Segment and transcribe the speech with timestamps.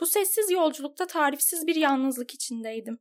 [0.00, 2.98] Bu sessiz yolculukta tarifsiz bir yalnızlık içindeydim.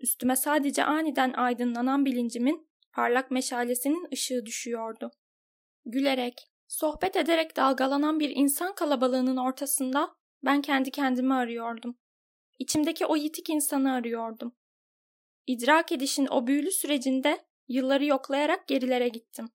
[0.00, 5.10] Üstüme sadece aniden aydınlanan bilincimin parlak meşalesinin ışığı düşüyordu.
[5.86, 11.98] Gülerek, sohbet ederek dalgalanan bir insan kalabalığının ortasında ben kendi kendimi arıyordum.
[12.58, 14.56] İçimdeki o yitik insanı arıyordum.
[15.46, 19.48] İdrak edişin o büyülü sürecinde yılları yoklayarak gerilere gittim.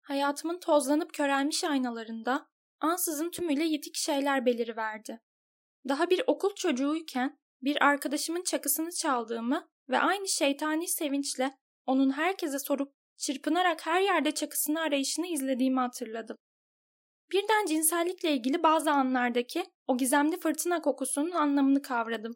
[0.00, 2.48] Hayatımın tozlanıp körelmiş aynalarında
[2.80, 5.20] ansızın tümüyle yitik şeyler beliriverdi.
[5.88, 12.92] Daha bir okul çocuğuyken bir arkadaşımın çakısını çaldığımı ve aynı şeytani sevinçle onun herkese sorup
[13.16, 16.36] çırpınarak her yerde çakısını arayışını izlediğimi hatırladım.
[17.32, 22.34] Birden cinsellikle ilgili bazı anlardaki o gizemli fırtına kokusunun anlamını kavradım.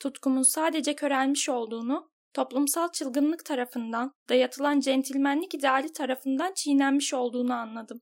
[0.00, 8.00] Tutkumun sadece körelmiş olduğunu, toplumsal çılgınlık tarafından, dayatılan centilmenlik ideali tarafından çiğnenmiş olduğunu anladım.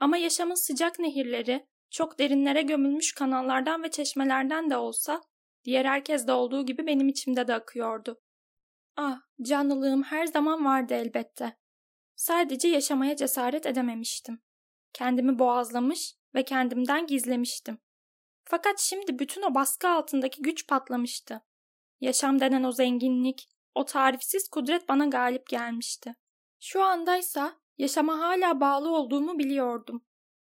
[0.00, 5.20] Ama yaşamın sıcak nehirleri, çok derinlere gömülmüş kanallardan ve çeşmelerden de olsa,
[5.64, 8.20] diğer herkeste olduğu gibi benim içimde de akıyordu.
[8.96, 11.56] Ah, canlılığım her zaman vardı elbette.
[12.16, 14.42] Sadece yaşamaya cesaret edememiştim.
[14.92, 17.78] Kendimi boğazlamış ve kendimden gizlemiştim.
[18.44, 21.40] Fakat şimdi bütün o baskı altındaki güç patlamıştı.
[22.00, 26.14] Yaşam denen o zenginlik, o tarifsiz kudret bana galip gelmişti.
[26.60, 30.04] Şu andaysa yaşama hala bağlı olduğumu biliyordum.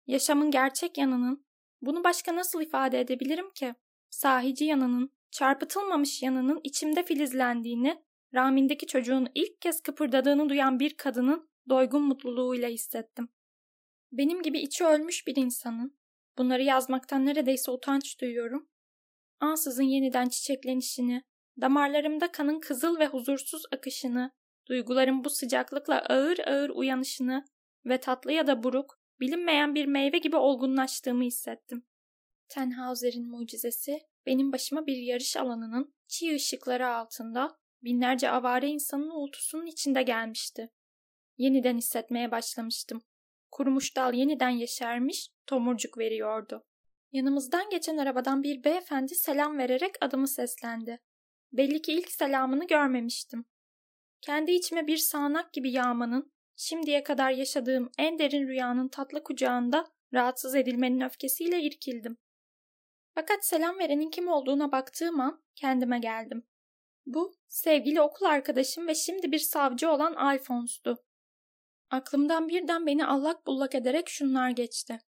[0.09, 1.45] Yaşamın gerçek yanının,
[1.81, 3.73] bunu başka nasıl ifade edebilirim ki?
[4.09, 12.01] Sahici yanının, çarpıtılmamış yanının içimde filizlendiğini, rahmindeki çocuğun ilk kez kıpırdadığını duyan bir kadının doygun
[12.01, 13.29] mutluluğuyla hissettim.
[14.11, 15.97] Benim gibi içi ölmüş bir insanın,
[16.37, 18.69] bunları yazmaktan neredeyse utanç duyuyorum,
[19.39, 21.23] ansızın yeniden çiçeklenişini,
[21.61, 24.31] damarlarımda kanın kızıl ve huzursuz akışını,
[24.67, 27.45] duyguların bu sıcaklıkla ağır ağır uyanışını
[27.85, 31.85] ve tatlı ya da buruk, bilinmeyen bir meyve gibi olgunlaştığımı hissettim.
[32.49, 40.03] Tenhauser'in mucizesi benim başıma bir yarış alanının çiğ ışıkları altında binlerce avare insanın uğultusunun içinde
[40.03, 40.69] gelmişti.
[41.37, 43.01] Yeniden hissetmeye başlamıştım.
[43.51, 46.65] Kurumuş dal yeniden yeşermiş, tomurcuk veriyordu.
[47.11, 50.99] Yanımızdan geçen arabadan bir beyefendi selam vererek adımı seslendi.
[51.51, 53.45] Belli ki ilk selamını görmemiştim.
[54.21, 60.55] Kendi içime bir sağanak gibi yağmanın, şimdiye kadar yaşadığım en derin rüyanın tatlı kucağında rahatsız
[60.55, 62.17] edilmenin öfkesiyle irkildim.
[63.15, 66.47] Fakat selam verenin kim olduğuna baktığım an kendime geldim.
[67.05, 71.03] Bu, sevgili okul arkadaşım ve şimdi bir savcı olan Alphonse'du.
[71.89, 74.99] Aklımdan birden beni allak bullak ederek şunlar geçti.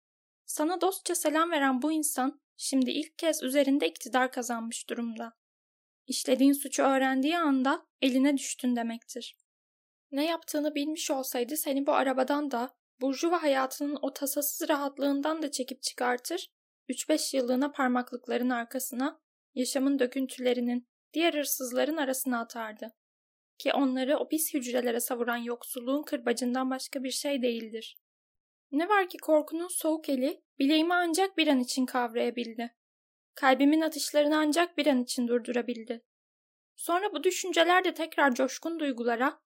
[0.45, 5.33] Sana dostça selam veren bu insan şimdi ilk kez üzerinde iktidar kazanmış durumda.
[6.07, 9.41] İşlediğin suçu öğrendiği anda eline düştün demektir.
[10.11, 12.69] Ne yaptığını bilmiş olsaydı seni bu arabadan da,
[13.01, 16.51] burjuva hayatının o tasasız rahatlığından da çekip çıkartır,
[16.89, 19.21] 3-5 yıllığına parmaklıkların arkasına,
[19.55, 22.94] yaşamın döküntülerinin, diğer hırsızların arasına atardı.
[23.57, 27.97] Ki onları o pis hücrelere savuran yoksulluğun kırbacından başka bir şey değildir.
[28.71, 32.75] Ne var ki korkunun soğuk eli bileğimi ancak bir an için kavrayabildi.
[33.35, 36.03] Kalbimin atışlarını ancak bir an için durdurabildi.
[36.75, 39.41] Sonra bu düşünceler de tekrar coşkun duygulara,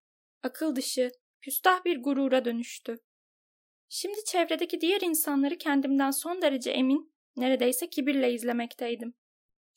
[0.45, 1.11] akıl dışı,
[1.41, 2.97] küstah bir gurura dönüştü.
[3.89, 9.13] Şimdi çevredeki diğer insanları kendimden son derece emin, neredeyse kibirle izlemekteydim.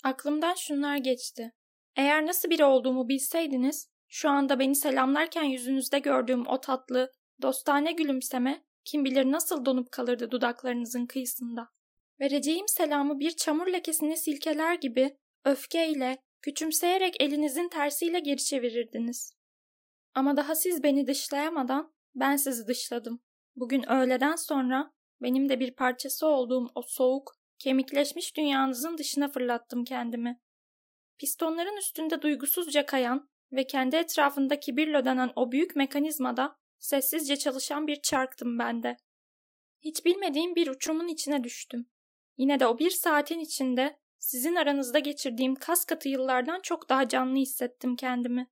[0.05, 1.53] Aklımdan şunlar geçti.
[1.97, 7.12] Eğer nasıl biri olduğumu bilseydiniz, şu anda beni selamlarken yüzünüzde gördüğüm o tatlı,
[7.43, 11.69] dostane gülümseme kim bilir nasıl donup kalırdı dudaklarınızın kıyısında.
[12.21, 19.38] Vereceğim selamı bir çamur lekesini silkeler gibi öfkeyle, küçümseyerek elinizin tersiyle geri çevirirdiniz.
[20.19, 23.21] Ama daha siz beni dışlayamadan ben sizi dışladım.
[23.56, 24.93] Bugün öğleden sonra
[25.23, 30.41] benim de bir parçası olduğum o soğuk, kemikleşmiş dünyanızın dışına fırlattım kendimi.
[31.19, 38.03] Pistonların üstünde duygusuzca kayan ve kendi etrafında kibirle dönen o büyük mekanizmada sessizce çalışan bir
[38.03, 38.97] çarktım ben de.
[39.81, 41.87] Hiç bilmediğim bir uçurumun içine düştüm.
[42.37, 47.37] Yine de o bir saatin içinde sizin aranızda geçirdiğim kas katı yıllardan çok daha canlı
[47.37, 48.47] hissettim kendimi.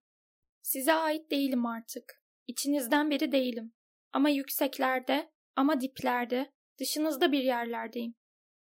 [0.66, 2.22] Size ait değilim artık.
[2.46, 3.74] İçinizden biri değilim.
[4.12, 8.14] Ama yükseklerde, ama diplerde, dışınızda bir yerlerdeyim.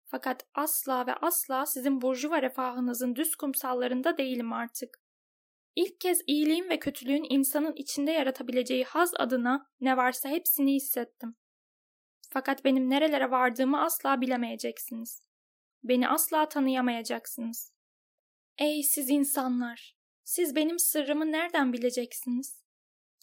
[0.05, 4.97] Fakat asla ve asla sizin burjuva refahınızın düz kumsallarında değilim artık.
[5.75, 11.35] İlk kez iyiliğin ve kötülüğün insanın içinde yaratabileceği haz adına ne varsa hepsini hissettim.
[12.29, 15.21] Fakat benim nerelere vardığımı asla bilemeyeceksiniz.
[15.83, 17.73] Beni asla tanıyamayacaksınız.
[18.57, 20.04] Ey siz insanlar!
[20.25, 22.61] Siz benim sırrımı nereden bileceksiniz?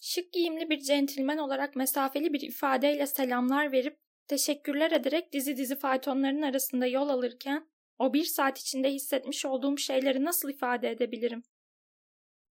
[0.02, 6.42] Şık giyimli bir centilmen olarak mesafeli bir ifadeyle selamlar verip teşekkürler ederek dizi dizi faytonların
[6.42, 7.68] arasında yol alırken
[7.98, 11.42] O bir saat içinde hissetmiş olduğum şeyleri nasıl ifade edebilirim?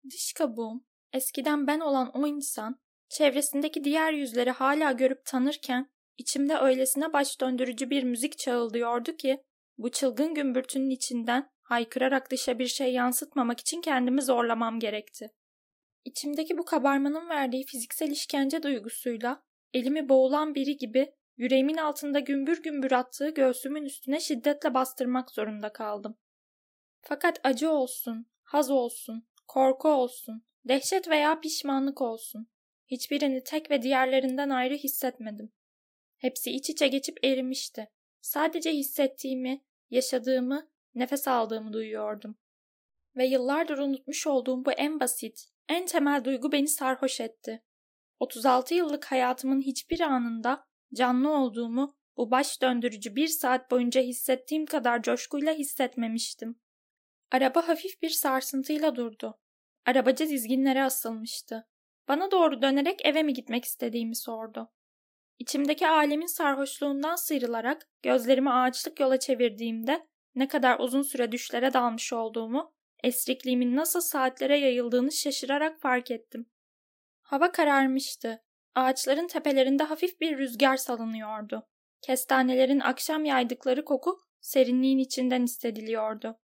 [0.10, 7.14] Diş kabuğum, eskiden ben olan o insan, çevresindeki diğer yüzleri hala görüp tanırken, içimde öylesine
[7.14, 9.44] baş döndürücü bir müzik çağıldıyordu ki,
[9.78, 15.32] bu çılgın gümbürtünün içinden haykırarak dışa bir şey yansıtmamak için kendimi zorlamam gerekti.
[16.06, 22.92] İçimdeki bu kabarmanın verdiği fiziksel işkence duygusuyla elimi boğulan biri gibi yüreğimin altında gümbür gümbür
[22.92, 26.18] attığı göğsümün üstüne şiddetle bastırmak zorunda kaldım.
[27.02, 32.48] Fakat acı olsun, haz olsun, korku olsun, dehşet veya pişmanlık olsun.
[32.88, 35.52] Hiçbirini tek ve diğerlerinden ayrı hissetmedim.
[36.18, 37.92] Hepsi iç içe geçip erimişti.
[38.22, 42.36] Sadece hissettiğimi, yaşadığımı, nefes aldığımı duyuyordum.
[43.18, 47.64] Ve yıllardır unutmuş olduğum bu en basit, en temel duygu beni sarhoş etti.
[48.20, 55.02] 36 yıllık hayatımın hiçbir anında canlı olduğumu bu baş döndürücü bir saat boyunca hissettiğim kadar
[55.02, 56.60] coşkuyla hissetmemiştim.
[57.32, 59.40] Araba hafif bir sarsıntıyla durdu.
[59.86, 61.68] Arabacı dizginlere asılmıştı.
[62.08, 64.72] Bana doğru dönerek eve mi gitmek istediğimi sordu.
[65.40, 72.74] İçimdeki alemin sarhoşluğundan sıyrılarak gözlerimi ağaçlık yola çevirdiğimde ne kadar uzun süre düşlere dalmış olduğumu,
[73.04, 76.46] esrikliğimin nasıl saatlere yayıldığını şaşırarak fark ettim.
[77.22, 78.42] Hava kararmıştı.
[78.76, 81.68] Ağaçların tepelerinde hafif bir rüzgar salınıyordu.
[82.02, 86.40] Kestanelerin akşam yaydıkları koku serinliğin içinden hissediliyordu.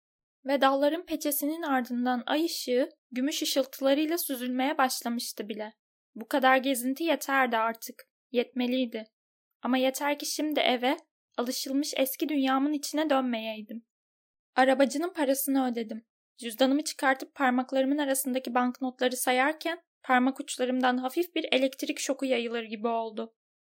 [0.45, 5.73] Ve dalların peçesinin ardından ay ışığı gümüş ışıltılarıyla süzülmeye başlamıştı bile.
[6.15, 8.03] Bu kadar gezinti yeterdi artık.
[8.31, 9.05] Yetmeliydi.
[9.61, 10.97] Ama yeter ki şimdi eve,
[11.37, 13.85] alışılmış eski dünyamın içine dönmeyeydim.
[14.55, 16.05] Arabacının parasını ödedim.
[16.37, 23.33] Cüzdanımı çıkartıp parmaklarımın arasındaki banknotları sayarken parmak uçlarımdan hafif bir elektrik şoku yayılır gibi oldu.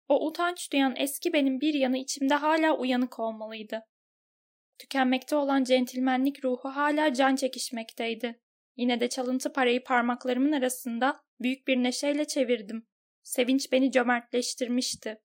[0.09, 3.83] O utanç duyan eski benim bir yanı içimde hala uyanık olmalıydı.
[4.79, 8.41] Tükenmekte olan centilmenlik ruhu hala can çekişmekteydi.
[8.77, 12.87] Yine de çalıntı parayı parmaklarımın arasında büyük bir neşeyle çevirdim.
[13.23, 15.21] Sevinç beni cömertleştirmişti.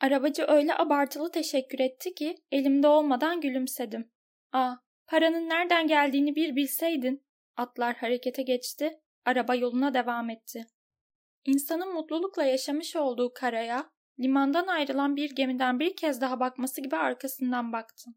[0.00, 4.10] Arabacı öyle abartılı teşekkür etti ki elimde olmadan gülümsedim.
[4.52, 4.74] Aa,
[5.06, 7.24] paranın nereden geldiğini bir bilseydin.
[7.56, 10.66] Atlar harekete geçti, araba yoluna devam etti.
[11.44, 17.72] İnsanın mutlulukla yaşamış olduğu karaya, limandan ayrılan bir gemiden bir kez daha bakması gibi arkasından
[17.72, 18.14] baktım.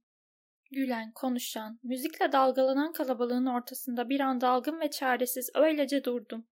[0.72, 6.48] Gülen, konuşan, müzikle dalgalanan kalabalığın ortasında bir an dalgın ve çaresiz öylece durdum.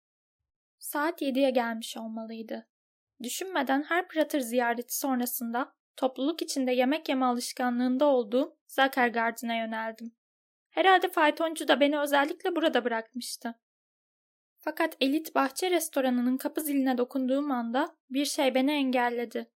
[0.79, 2.67] Saat yediye gelmiş olmalıydı.
[3.23, 10.15] Düşünmeden her Prater ziyareti sonrasında topluluk içinde yemek yeme alışkanlığında olduğum Zakergard'ına yöneldim.
[10.69, 13.55] Herhalde faytoncu da beni özellikle burada bırakmıştı.
[14.57, 19.51] Fakat elit bahçe restoranının kapı ziline dokunduğum anda bir şey beni engelledi.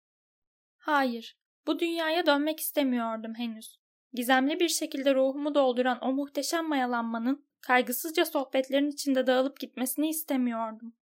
[0.77, 3.81] Hayır, bu dünyaya dönmek istemiyordum henüz.
[4.13, 10.95] Gizemli bir şekilde ruhumu dolduran o muhteşem mayalanmanın kaygısızca sohbetlerin içinde dağılıp gitmesini istemiyordum.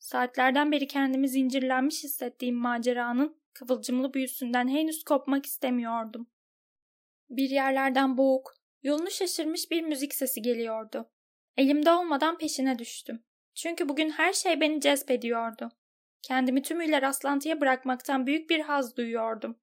[0.00, 6.26] Saatlerden beri kendimi zincirlenmiş hissettiğim maceranın kıvılcımlı büyüsünden henüz kopmak istemiyordum.
[7.30, 11.10] Bir yerlerden boğuk, yolunu şaşırmış bir müzik sesi geliyordu.
[11.56, 13.24] Elimde olmadan peşine düştüm.
[13.54, 15.68] Çünkü bugün her şey beni cezbediyordu.
[16.22, 19.60] Kendimi tümüyle rastlantıya bırakmaktan büyük bir haz duyuyordum.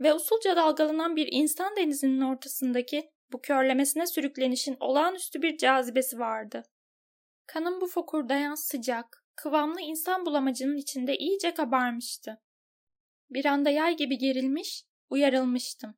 [0.00, 6.62] Ve usulca dalgalanan bir insan denizinin ortasındaki bu körlemesine sürüklenişin olağanüstü bir cazibesi vardı.
[7.46, 12.40] Kanım bu fokurdayan sıcak, kıvamlı insan bulamacının içinde iyice kabarmıştı.
[13.30, 15.94] Bir anda yay gibi gerilmiş, uyarılmıştım.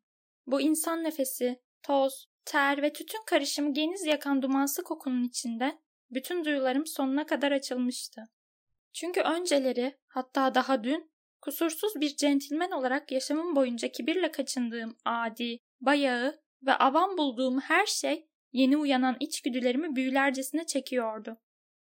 [0.46, 5.78] Bu insan nefesi, toz, ter ve tütün karışımı geniz yakan dumansı kokunun içinde
[6.10, 8.22] bütün duyularım sonuna kadar açılmıştı.
[8.92, 16.40] Çünkü önceleri, hatta daha dün, kusursuz bir centilmen olarak yaşamım boyunca kibirle kaçındığım adi, bayağı
[16.62, 21.38] ve avam bulduğum her şey yeni uyanan içgüdülerimi büyülercesine çekiyordu.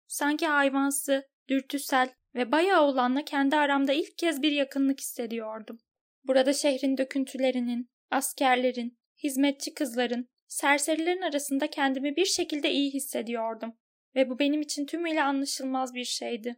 [0.07, 5.77] Sanki hayvansı, dürtüsel ve bayağı olanla kendi aramda ilk kez bir yakınlık hissediyordum.
[6.23, 13.73] Burada şehrin döküntülerinin, askerlerin, hizmetçi kızların, serserilerin arasında kendimi bir şekilde iyi hissediyordum
[14.15, 16.55] ve bu benim için tümüyle anlaşılmaz bir şeydi.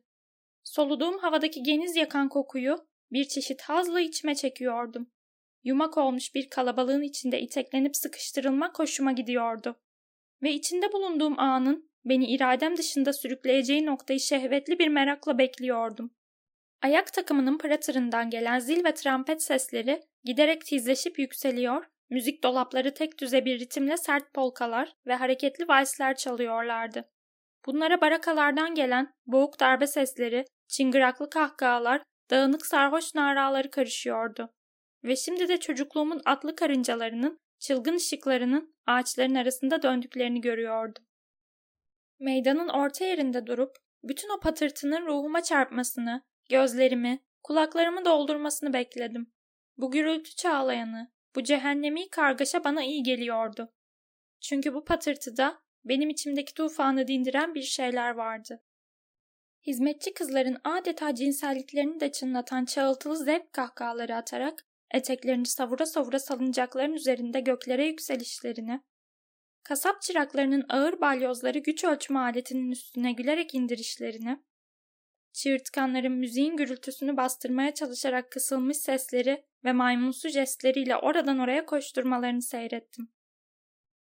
[0.63, 5.11] Soluduğum havadaki geniz yakan kokuyu bir çeşit hazla içime çekiyordum.
[5.63, 9.75] Yumak olmuş bir kalabalığın içinde iteklenip sıkıştırılmak hoşuma gidiyordu.
[10.43, 16.11] Ve içinde bulunduğum anın beni iradem dışında sürükleyeceği noktayı şehvetli bir merakla bekliyordum.
[16.81, 23.45] Ayak takımının pratırından gelen zil ve trompet sesleri giderek tizleşip yükseliyor, müzik dolapları tek düze
[23.45, 27.09] bir ritimle sert polkalar ve hareketli valsler çalıyorlardı.
[27.65, 32.01] Bunlara barakalardan gelen boğuk darbe sesleri, çıngıraklı kahkahalar,
[32.31, 34.49] dağınık sarhoş naraları karışıyordu.
[35.03, 41.08] Ve şimdi de çocukluğumun atlı karıncalarının çılgın ışıklarının ağaçların arasında döndüklerini görüyordum.
[42.19, 49.33] Meydanın orta yerinde durup bütün o patırtının ruhuma çarpmasını, gözlerimi, kulaklarımı doldurmasını bekledim.
[49.77, 53.73] Bu gürültü çağlayanı, bu cehennemi kargaşa bana iyi geliyordu.
[54.41, 58.63] Çünkü bu patırtıda benim içimdeki tufanı dindiren bir şeyler vardı.
[59.67, 67.39] Hizmetçi kızların adeta cinselliklerini de çınlatan çağıltılı zevk kahkahaları atarak eteklerini savura savura salıncakların üzerinde
[67.39, 68.81] göklere yükselişlerini,
[69.69, 74.43] kasap çıraklarının ağır balyozları güç ölçme aletinin üstüne gülerek indirişlerini,
[75.33, 83.11] çığırtkanların müziğin gürültüsünü bastırmaya çalışarak kısılmış sesleri ve maymunsu jestleriyle oradan oraya koşturmalarını seyrettim.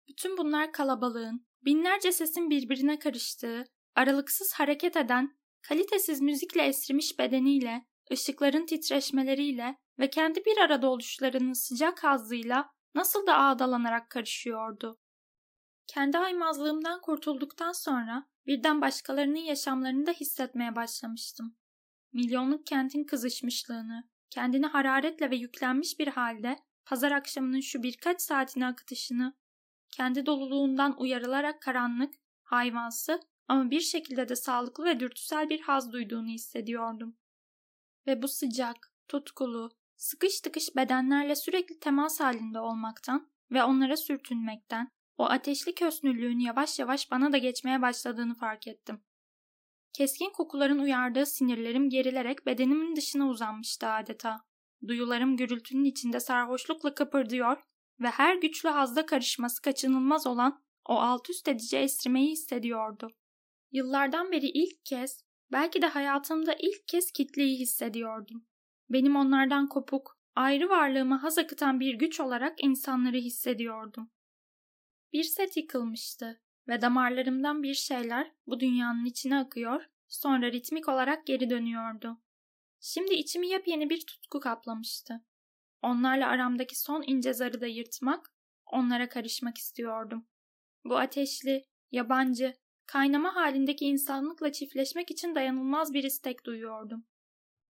[0.08, 3.64] Bütün bunlar kalabalığın, binlerce sesin birbirine karıştığı,
[3.94, 12.04] aralıksız hareket eden, kalitesiz müzikle esrimiş bedeniyle, ışıkların titreşmeleriyle ve kendi bir arada oluşlarının sıcak
[12.04, 15.01] hazzıyla nasıl da ağdalanarak karışıyordu.
[15.94, 21.56] Kendi aymazlığımdan kurtulduktan sonra birden başkalarının yaşamlarını da hissetmeye başlamıştım.
[22.12, 29.34] Milyonluk kentin kızışmışlığını, kendini hararetle ve yüklenmiş bir halde pazar akşamının şu birkaç saatini akıtışını,
[29.90, 36.28] kendi doluluğundan uyarılarak karanlık, hayvansı ama bir şekilde de sağlıklı ve dürtüsel bir haz duyduğunu
[36.28, 37.16] hissediyordum.
[38.06, 44.88] Ve bu sıcak, tutkulu, sıkış tıkış bedenlerle sürekli temas halinde olmaktan ve onlara sürtünmekten,
[45.18, 49.00] o ateşli kösnüllüğün yavaş yavaş bana da geçmeye başladığını fark ettim.
[49.92, 54.40] Keskin kokuların uyardığı sinirlerim gerilerek bedenimin dışına uzanmıştı adeta.
[54.88, 57.56] Duyularım gürültünün içinde sarhoşlukla kıpırdıyor
[58.00, 63.08] ve her güçlü hazda karışması kaçınılmaz olan o alt üst edici esrimeyi hissediyordu.
[63.72, 68.46] Yıllardan beri ilk kez, belki de hayatımda ilk kez kitleyi hissediyordum.
[68.90, 74.10] Benim onlardan kopuk, ayrı varlığımı haz akıtan bir güç olarak insanları hissediyordum.
[75.12, 81.50] Bir set yıkılmıştı ve damarlarımdan bir şeyler bu dünyanın içine akıyor, sonra ritmik olarak geri
[81.50, 82.18] dönüyordu.
[82.80, 85.24] Şimdi içimi yepyeni bir tutku kaplamıştı.
[85.82, 88.34] Onlarla aramdaki son ince zarı da yırtmak,
[88.66, 90.26] onlara karışmak istiyordum.
[90.84, 92.54] Bu ateşli, yabancı,
[92.86, 97.06] kaynama halindeki insanlıkla çiftleşmek için dayanılmaz bir istek duyuyordum.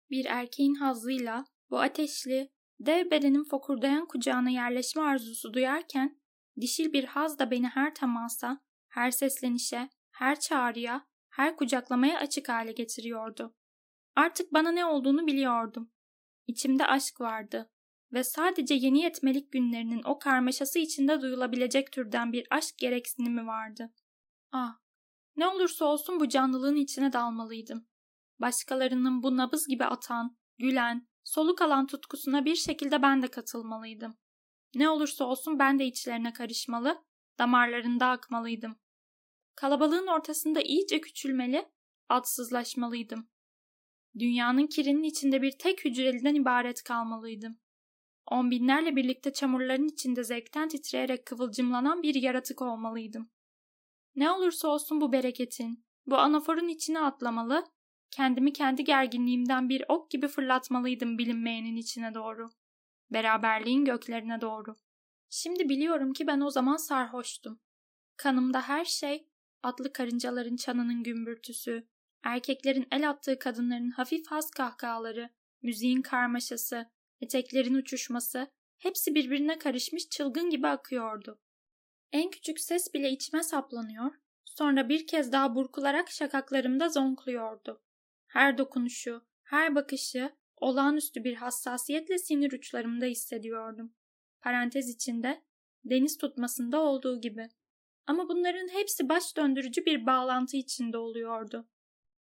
[0.09, 6.22] Bir erkeğin hazzıyla bu ateşli, dev bedenin fokurdayan kucağına yerleşme arzusu duyarken,
[6.61, 12.71] dişil bir haz da beni her temasa, her seslenişe, her çağrıya, her kucaklamaya açık hale
[12.71, 13.55] getiriyordu.
[14.15, 15.91] Artık bana ne olduğunu biliyordum.
[16.47, 17.69] İçimde aşk vardı
[18.13, 23.93] ve sadece yeni yetmelik günlerinin o karmaşası içinde duyulabilecek türden bir aşk gereksinimi vardı.
[24.51, 24.77] Ah,
[25.35, 27.87] ne olursa olsun bu canlılığın içine dalmalıydım.
[28.39, 34.17] Başkalarının bu nabız gibi atan, gülen, soluk alan tutkusuna bir şekilde ben de katılmalıydım.
[34.75, 37.03] Ne olursa olsun ben de içlerine karışmalı,
[37.39, 38.75] damarlarında akmalıydım.
[39.55, 41.65] Kalabalığın ortasında iyice küçülmeli,
[42.09, 43.27] adsızlaşmalıydım.
[44.19, 47.57] Dünyanın kirinin içinde bir tek hücreliden ibaret kalmalıydım.
[48.27, 53.29] On binlerle birlikte çamurların içinde zevkten titreyerek kıvılcımlanan bir yaratık olmalıydım.
[54.15, 57.65] Ne olursa olsun bu bereketin, bu anaforun içine atlamalı,
[58.11, 62.49] kendimi kendi gerginliğimden bir ok gibi fırlatmalıydım bilinmeyenin içine doğru.
[63.13, 64.75] Beraberliğin göklerine doğru.
[65.29, 67.59] Şimdi biliyorum ki ben o zaman sarhoştum.
[68.17, 69.27] Kanımda her şey,
[69.63, 71.87] atlı karıncaların çanının gümbürtüsü,
[72.23, 75.29] erkeklerin el attığı kadınların hafif has kahkahaları,
[75.61, 76.91] müziğin karmaşası,
[77.21, 81.39] eteklerin uçuşması, hepsi birbirine karışmış çılgın gibi akıyordu.
[82.11, 84.11] En küçük ses bile içime saplanıyor,
[84.45, 87.83] sonra bir kez daha burkularak şakaklarımda zonkluyordu.
[88.27, 93.93] Her dokunuşu, her bakışı olağanüstü bir hassasiyetle sinir uçlarımda hissediyordum.
[94.41, 95.43] Parantez içinde
[95.85, 97.49] deniz tutmasında olduğu gibi.
[98.07, 101.69] Ama bunların hepsi baş döndürücü bir bağlantı içinde oluyordu.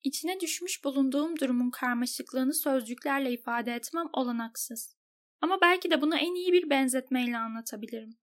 [0.03, 4.96] İçine düşmüş bulunduğum durumun karmaşıklığını sözcüklerle ifade etmem olanaksız.
[5.41, 8.17] Ama belki de bunu en iyi bir benzetmeyle anlatabilirim.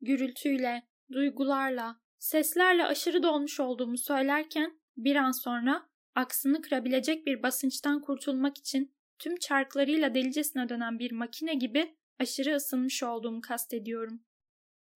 [0.00, 8.58] Gürültüyle, duygularla, seslerle aşırı dolmuş olduğumu söylerken bir an sonra aksını kırabilecek bir basınçtan kurtulmak
[8.58, 14.24] için tüm çarklarıyla delicesine dönen bir makine gibi aşırı ısınmış olduğumu kastediyorum.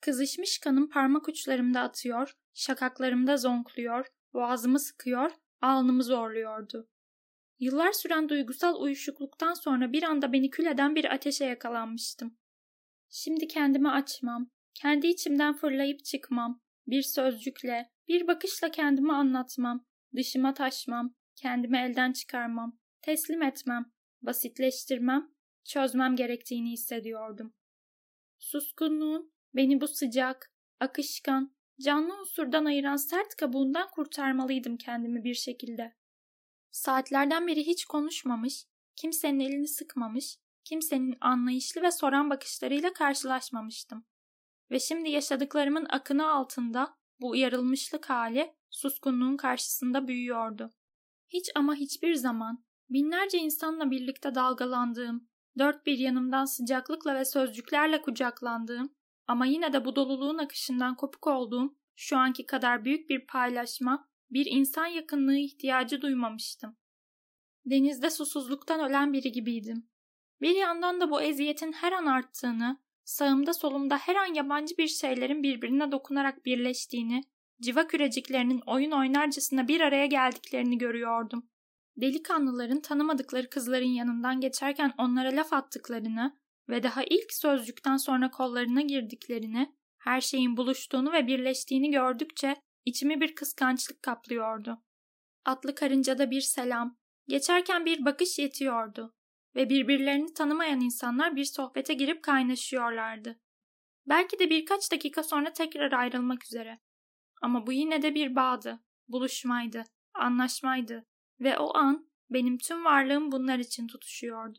[0.01, 6.89] Kızışmış kanım parmak uçlarımda atıyor, şakaklarımda zonkluyor, boğazımı sıkıyor, alnımı zorluyordu.
[7.59, 12.39] Yıllar süren duygusal uyuşukluktan sonra bir anda beni kül eden bir ateşe yakalanmıştım.
[13.09, 21.15] Şimdi kendimi açmam, kendi içimden fırlayıp çıkmam, bir sözcükle, bir bakışla kendimi anlatmam, dışıma taşmam,
[21.37, 23.94] kendimi elden çıkarmam, teslim etmem,
[24.27, 25.31] basitleştirmem,
[25.65, 27.55] çözmem gerektiğini hissediyordum.
[28.39, 35.97] Suskunluğun beni bu sıcak, akışkan, canlı unsurdan ayıran sert kabuğundan kurtarmalıydım kendimi bir şekilde.
[36.71, 38.67] Saatlerden beri hiç konuşmamış,
[38.97, 44.05] kimsenin elini sıkmamış, kimsenin anlayışlı ve soran bakışlarıyla karşılaşmamıştım.
[44.71, 50.71] Ve şimdi yaşadıklarımın akını altında bu uyarılmışlık hali suskunluğun karşısında büyüyordu.
[51.29, 58.95] Hiç ama hiçbir zaman binlerce insanla birlikte dalgalandığım, dört bir yanımdan sıcaklıkla ve sözcüklerle kucaklandığım
[59.27, 64.47] ama yine de bu doluluğun akışından kopuk olduğum şu anki kadar büyük bir paylaşma, bir
[64.47, 66.77] insan yakınlığı ihtiyacı duymamıştım.
[67.67, 69.89] Denizde susuzluktan ölen biri gibiydim.
[70.41, 75.43] Bir yandan da bu eziyetin her an arttığını, sağımda solumda her an yabancı bir şeylerin
[75.43, 77.23] birbirine dokunarak birleştiğini,
[77.61, 81.49] civa küreciklerinin oyun oynarcasına bir araya geldiklerini görüyordum.
[81.97, 89.77] Delikanlıların tanımadıkları kızların yanından geçerken onlara laf attıklarını ve daha ilk sözcükten sonra kollarına girdiklerini,
[89.99, 94.83] her şeyin buluştuğunu ve birleştiğini gördükçe içimi bir kıskançlık kaplıyordu.
[95.45, 96.99] Atlı karıncada bir selam,
[97.29, 99.15] geçerken bir bakış yetiyordu
[99.57, 103.41] ve birbirlerini tanımayan insanlar bir sohbete girip kaynaşıyorlardı.
[104.07, 106.81] Belki de birkaç dakika sonra tekrar ayrılmak üzere.
[107.43, 109.85] Ama bu yine de bir bağdı, buluşmaydı,
[110.15, 111.07] anlaşmaydı
[111.41, 114.59] ve o an benim tüm varlığım bunlar için tutuşuyordu.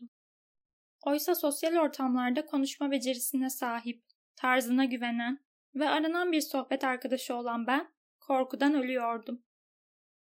[1.06, 4.04] Oysa sosyal ortamlarda konuşma becerisine sahip,
[4.36, 5.38] tarzına güvenen
[5.74, 7.88] ve aranan bir sohbet arkadaşı olan ben
[8.20, 9.42] korkudan ölüyordum.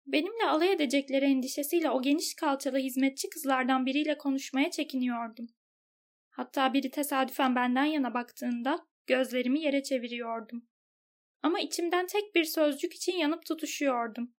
[0.06, 5.48] Benimle alay edecekleri endişesiyle o geniş kalçalı hizmetçi kızlardan biriyle konuşmaya çekiniyordum.
[6.30, 10.68] Hatta biri tesadüfen benden yana baktığında gözlerimi yere çeviriyordum.
[11.44, 14.35] Ama içimden tek bir sözcük için yanıp tutuşuyordum.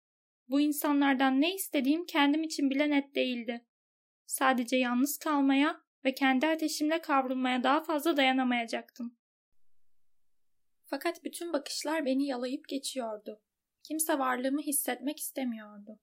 [0.50, 3.66] Bu insanlardan ne istediğim kendim için bile net değildi.
[4.26, 9.18] Sadece yalnız kalmaya ve kendi ateşimle kavrulmaya daha fazla dayanamayacaktım.
[10.86, 13.42] Fakat bütün bakışlar beni yalayıp geçiyordu.
[13.84, 16.00] Kimse varlığımı hissetmek istemiyordu.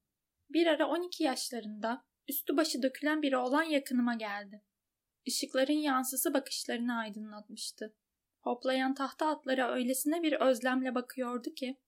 [0.50, 4.62] Bir ara 12 yaşlarında üstü başı dökülen bir oğlan yakınıma geldi.
[5.24, 7.96] Işıkların yansısı bakışlarını aydınlatmıştı.
[8.40, 11.80] Hoplayan tahta atlara öylesine bir özlemle bakıyordu ki,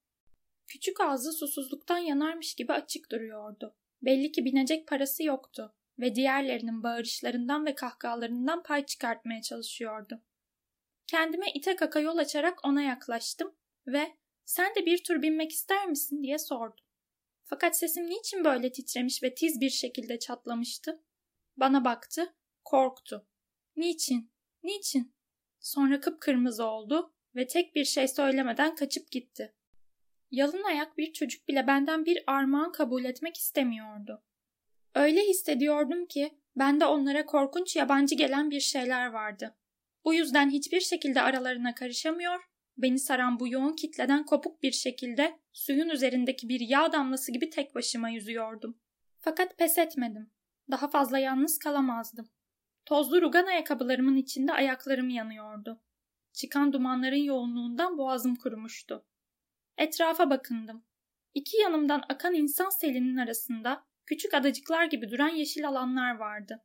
[0.66, 3.76] küçük ağzı susuzluktan yanarmış gibi açık duruyordu.
[4.02, 10.22] Belli ki binecek parası yoktu ve diğerlerinin bağırışlarından ve kahkahalarından pay çıkartmaya çalışıyordu.
[11.06, 13.54] Kendime ite kaka yol açarak ona yaklaştım
[13.86, 16.84] ve sen de bir tur binmek ister misin diye sordum.
[17.44, 21.02] Fakat sesim niçin böyle titremiş ve tiz bir şekilde çatlamıştı?
[21.56, 23.26] Bana baktı, korktu.
[23.76, 24.30] Niçin?
[24.62, 25.14] Niçin?
[25.60, 29.54] Sonra kıpkırmızı oldu ve tek bir şey söylemeden kaçıp gitti.
[30.34, 34.22] Yalın ayak bir çocuk bile benden bir armağan kabul etmek istemiyordu.
[34.94, 39.56] Öyle hissediyordum ki bende onlara korkunç yabancı gelen bir şeyler vardı.
[40.04, 42.40] Bu yüzden hiçbir şekilde aralarına karışamıyor,
[42.76, 47.74] beni saran bu yoğun kitleden kopuk bir şekilde suyun üzerindeki bir yağ damlası gibi tek
[47.74, 48.78] başıma yüzüyordum.
[49.20, 50.30] Fakat pes etmedim.
[50.70, 52.28] Daha fazla yalnız kalamazdım.
[52.84, 55.80] Tozlu rugan ayakkabılarımın içinde ayaklarım yanıyordu.
[56.32, 59.06] Çıkan dumanların yoğunluğundan boğazım kurumuştu.
[59.78, 60.84] Etrafa bakındım.
[61.34, 66.64] İki yanımdan akan insan selinin arasında küçük adacıklar gibi duran yeşil alanlar vardı.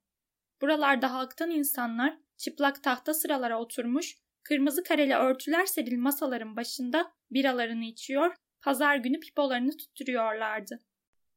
[0.61, 8.35] Buralarda halktan insanlar çıplak tahta sıralara oturmuş, kırmızı kareli örtüler serili masaların başında biralarını içiyor,
[8.61, 10.79] pazar günü pipolarını tutturuyorlardı.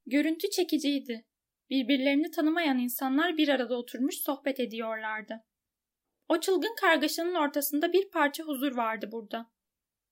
[0.07, 1.25] Görüntü çekiciydi.
[1.71, 5.45] Birbirlerini tanımayan insanlar bir arada oturmuş sohbet ediyorlardı.
[6.29, 9.51] O çılgın kargaşanın ortasında bir parça huzur vardı burada.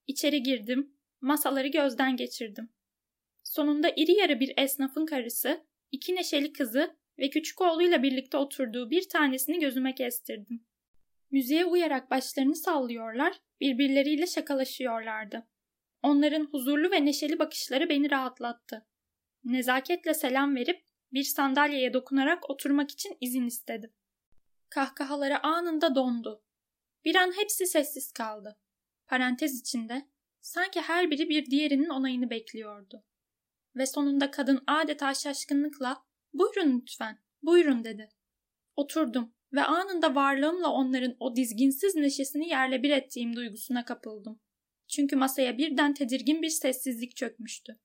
[0.06, 2.70] İçeri girdim, masaları gözden geçirdim.
[3.42, 9.08] Sonunda iri yarı bir esnafın karısı, iki neşeli kızı ve küçük oğluyla birlikte oturduğu bir
[9.08, 10.66] tanesini gözüme kestirdim.
[11.30, 15.46] Müziğe uyarak başlarını sallıyorlar, birbirleriyle şakalaşıyorlardı.
[16.02, 18.86] Onların huzurlu ve neşeli bakışları beni rahatlattı.
[19.44, 23.90] Nezaketle selam verip bir sandalyeye dokunarak oturmak için izin istedim.
[24.70, 26.44] Kahkahaları anında dondu.
[27.04, 28.58] Bir an hepsi sessiz kaldı.
[29.06, 30.08] Parantez içinde
[30.40, 33.04] sanki her biri bir diğerinin onayını bekliyordu.
[33.76, 38.08] Ve sonunda kadın adeta şaşkınlıkla "Buyurun lütfen, buyurun." dedi.
[38.76, 44.40] Oturdum ve anında varlığımla onların o dizginsiz neşesini yerle bir ettiğim duygusuna kapıldım.
[44.88, 47.78] Çünkü masaya birden tedirgin bir sessizlik çökmüştü.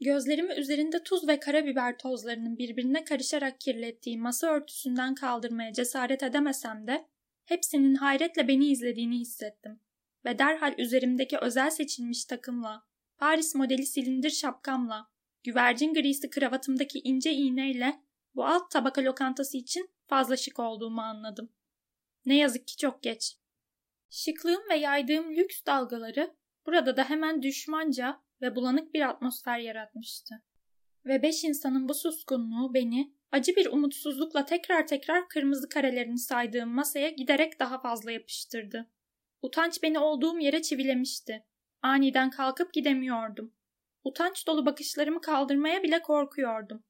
[0.00, 7.08] Gözlerimi üzerinde tuz ve karabiber tozlarının birbirine karışarak kirlettiği masa örtüsünden kaldırmaya cesaret edemesem de
[7.44, 9.80] hepsinin hayretle beni izlediğini hissettim
[10.24, 12.86] ve derhal üzerimdeki özel seçilmiş takımla,
[13.18, 15.10] Paris modeli silindir şapkamla,
[15.44, 18.02] güvercin grisi kravatımdaki ince iğneyle
[18.34, 21.52] bu alt tabaka lokantası için fazla şık olduğumu anladım.
[22.26, 23.36] Ne yazık ki çok geç.
[24.10, 30.34] Şıklığım ve yaydığım lüks dalgaları burada da hemen düşmanca ve bulanık bir atmosfer yaratmıştı.
[31.06, 37.08] Ve beş insanın bu suskunluğu beni acı bir umutsuzlukla tekrar tekrar kırmızı karelerini saydığım masaya
[37.08, 38.90] giderek daha fazla yapıştırdı.
[39.42, 41.44] Utanç beni olduğum yere çivilemişti.
[41.82, 43.54] Aniden kalkıp gidemiyordum.
[44.04, 46.84] Utanç dolu bakışlarımı kaldırmaya bile korkuyordum.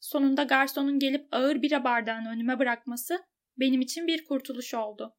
[0.00, 5.16] Sonunda garsonun gelip ağır bira bardağını önüme bırakması benim için bir kurtuluş oldu.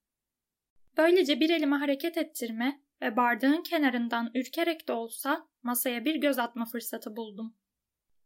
[0.97, 6.65] Böylece bir elime hareket ettirme ve bardağın kenarından ürkerek de olsa masaya bir göz atma
[6.65, 7.57] fırsatı buldum.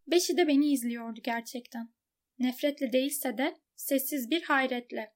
[0.08, 1.94] Beşi de beni izliyordu gerçekten.
[2.40, 5.14] Nefretle değilse de sessiz bir hayretle.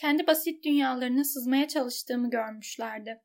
[0.00, 3.22] Kendi basit dünyalarına sızmaya çalıştığımı görmüşlerdi.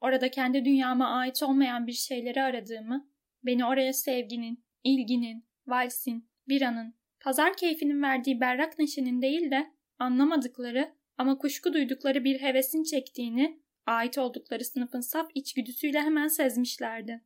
[0.00, 3.08] Orada kendi dünyama ait olmayan bir şeyleri aradığımı,
[3.44, 11.38] beni oraya sevginin, ilginin, valsin, biranın, pazar keyfinin verdiği berrak neşenin değil de anlamadıkları ama
[11.38, 17.24] kuşku duydukları bir hevesin çektiğini, ait oldukları sınıfın saf içgüdüsüyle hemen sezmişlerdi.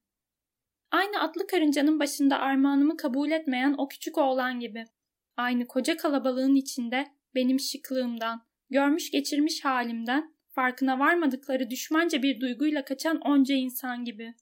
[0.91, 4.85] Aynı atlı karıncanın başında armağanımı kabul etmeyen o küçük oğlan gibi.
[5.37, 13.21] Aynı koca kalabalığın içinde benim şıklığımdan, görmüş geçirmiş halimden, farkına varmadıkları düşmanca bir duyguyla kaçan
[13.21, 14.35] onca insan gibi.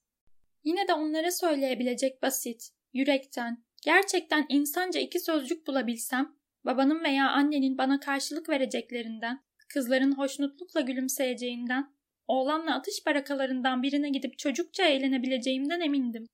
[0.65, 8.01] Yine de onlara söyleyebilecek basit, yürekten, gerçekten insanca iki sözcük bulabilsem, babanın veya annenin bana
[8.01, 11.95] karşılık vereceklerinden, kızların hoşnutlukla gülümseyeceğinden,
[12.27, 16.27] oğlanla atış barakalarından birine gidip çocukça eğlenebileceğimden emindim.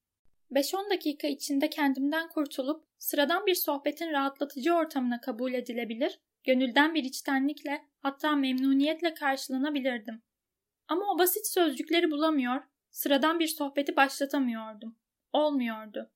[0.53, 7.85] 5-10 dakika içinde kendimden kurtulup sıradan bir sohbetin rahatlatıcı ortamına kabul edilebilir, gönülden bir içtenlikle
[7.99, 10.23] hatta memnuniyetle karşılanabilirdim.
[10.89, 14.97] Ama o basit sözcükleri bulamıyor, sıradan bir sohbeti başlatamıyordum.
[15.33, 16.11] Olmuyordu.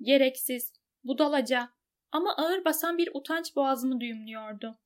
[0.00, 0.72] Gereksiz,
[1.04, 1.68] budalaca
[2.12, 4.78] ama ağır basan bir utanç boğazımı düğümlüyordu.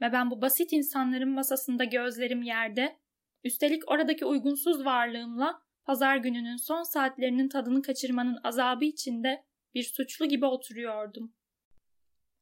[0.00, 2.98] Ve ben bu basit insanların masasında gözlerim yerde,
[3.44, 10.46] üstelik oradaki uygunsuz varlığımla pazar gününün son saatlerinin tadını kaçırmanın azabı içinde bir suçlu gibi
[10.46, 11.34] oturuyordum.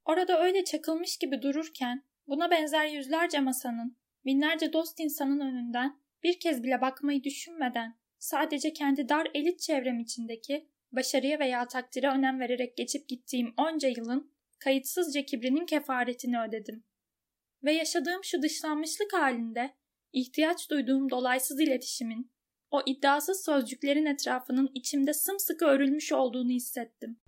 [0.07, 6.63] Orada öyle çakılmış gibi dururken buna benzer yüzlerce masanın, binlerce dost insanın önünden bir kez
[6.63, 13.07] bile bakmayı düşünmeden sadece kendi dar elit çevrem içindeki başarıya veya takdire önem vererek geçip
[13.07, 16.83] gittiğim onca yılın kayıtsızca kibrinin kefaretini ödedim.
[17.63, 19.73] Ve yaşadığım şu dışlanmışlık halinde
[20.13, 22.31] ihtiyaç duyduğum dolaysız iletişimin,
[22.71, 27.19] o iddiasız sözcüklerin etrafının içimde sımsıkı örülmüş olduğunu hissettim.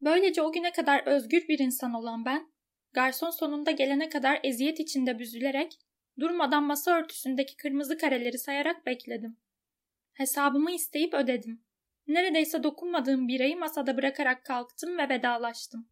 [0.00, 2.52] Böylece o güne kadar özgür bir insan olan ben,
[2.92, 5.78] garson sonunda gelene kadar eziyet içinde büzülerek,
[6.20, 9.36] durmadan masa örtüsündeki kırmızı kareleri sayarak bekledim.
[10.12, 11.64] Hesabımı isteyip ödedim.
[12.06, 15.88] Neredeyse dokunmadığım birayı masada bırakarak kalktım ve vedalaştım.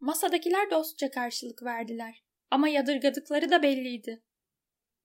[0.00, 4.22] Masadakiler dostça karşılık verdiler ama yadırgadıkları da belliydi.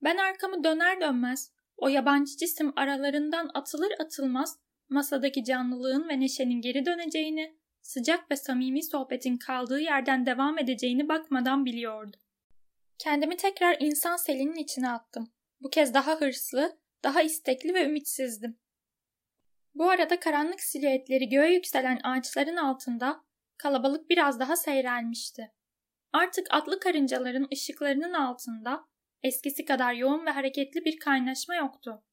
[0.04, 4.60] Ben arkamı döner dönmez o yabancı cisim aralarından atılır atılmaz
[4.90, 7.59] masadaki canlılığın ve neşenin geri döneceğini,
[7.90, 12.18] sıcak ve samimi sohbetin kaldığı yerden devam edeceğini bakmadan biliyordu.
[12.98, 15.34] Kendimi tekrar insan selinin içine attım.
[15.62, 18.60] Bu kez daha hırslı, daha istekli ve ümitsizdim.
[19.76, 23.26] Bu arada karanlık silüetleri göğe yükselen ağaçların altında
[23.58, 25.52] kalabalık biraz daha seyrelmişti.
[26.14, 28.86] Artık atlı karıncaların ışıklarının altında
[29.24, 32.04] eskisi kadar yoğun ve hareketli bir kaynaşma yoktu.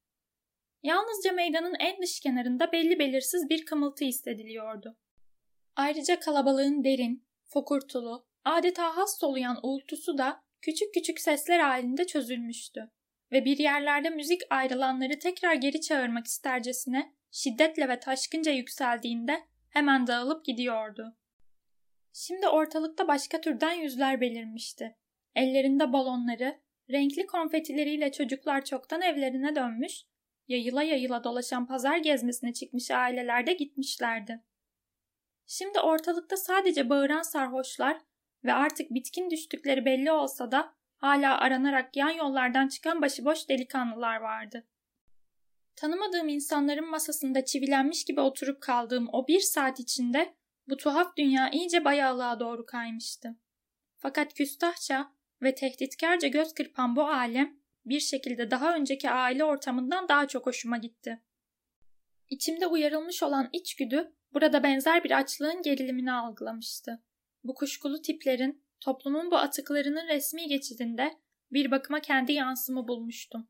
[0.82, 4.96] Yalnızca meydanın en dış kenarında belli belirsiz bir kımıltı hissediliyordu.
[5.76, 12.90] Ayrıca kalabalığın derin, fokurtulu, adeta has soluyan uğultusu da küçük küçük sesler halinde çözülmüştü
[13.32, 20.44] ve bir yerlerde müzik ayrılanları tekrar geri çağırmak istercesine şiddetle ve taşkınca yükseldiğinde hemen dağılıp
[20.44, 21.16] gidiyordu.
[22.12, 24.96] Şimdi ortalıkta başka türden yüzler belirmişti.
[25.34, 26.60] Ellerinde balonları,
[26.90, 30.04] renkli konfetileriyle çocuklar çoktan evlerine dönmüş,
[30.48, 34.42] yayıla yayıla dolaşan pazar gezmesine çıkmış aileler de gitmişlerdi.
[35.46, 38.00] Şimdi ortalıkta sadece bağıran sarhoşlar
[38.44, 44.66] ve artık bitkin düştükleri belli olsa da hala aranarak yan yollardan çıkan başıboş delikanlılar vardı.
[45.76, 50.34] Tanımadığım insanların masasında çivilenmiş gibi oturup kaldığım o bir saat içinde
[50.68, 53.36] bu tuhaf dünya iyice bayağılığa doğru kaymıştı.
[53.96, 60.28] Fakat küstahça ve tehditkarca göz kırpan bu alem bir şekilde daha önceki aile ortamından daha
[60.28, 61.22] çok hoşuma gitti.
[62.30, 67.02] İçimde uyarılmış olan içgüdü burada benzer bir açlığın gerilimini algılamıştı.
[67.44, 71.18] Bu kuşkulu tiplerin, toplumun bu atıklarının resmi geçidinde
[71.52, 73.48] bir bakıma kendi yansımı bulmuştum.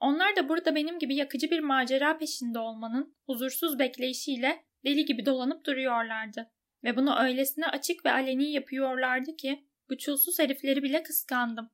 [0.00, 5.66] Onlar da burada benim gibi yakıcı bir macera peşinde olmanın huzursuz bekleyişiyle deli gibi dolanıp
[5.66, 6.50] duruyorlardı.
[6.84, 11.70] Ve bunu öylesine açık ve aleni yapıyorlardı ki bu çulsuz herifleri bile kıskandım.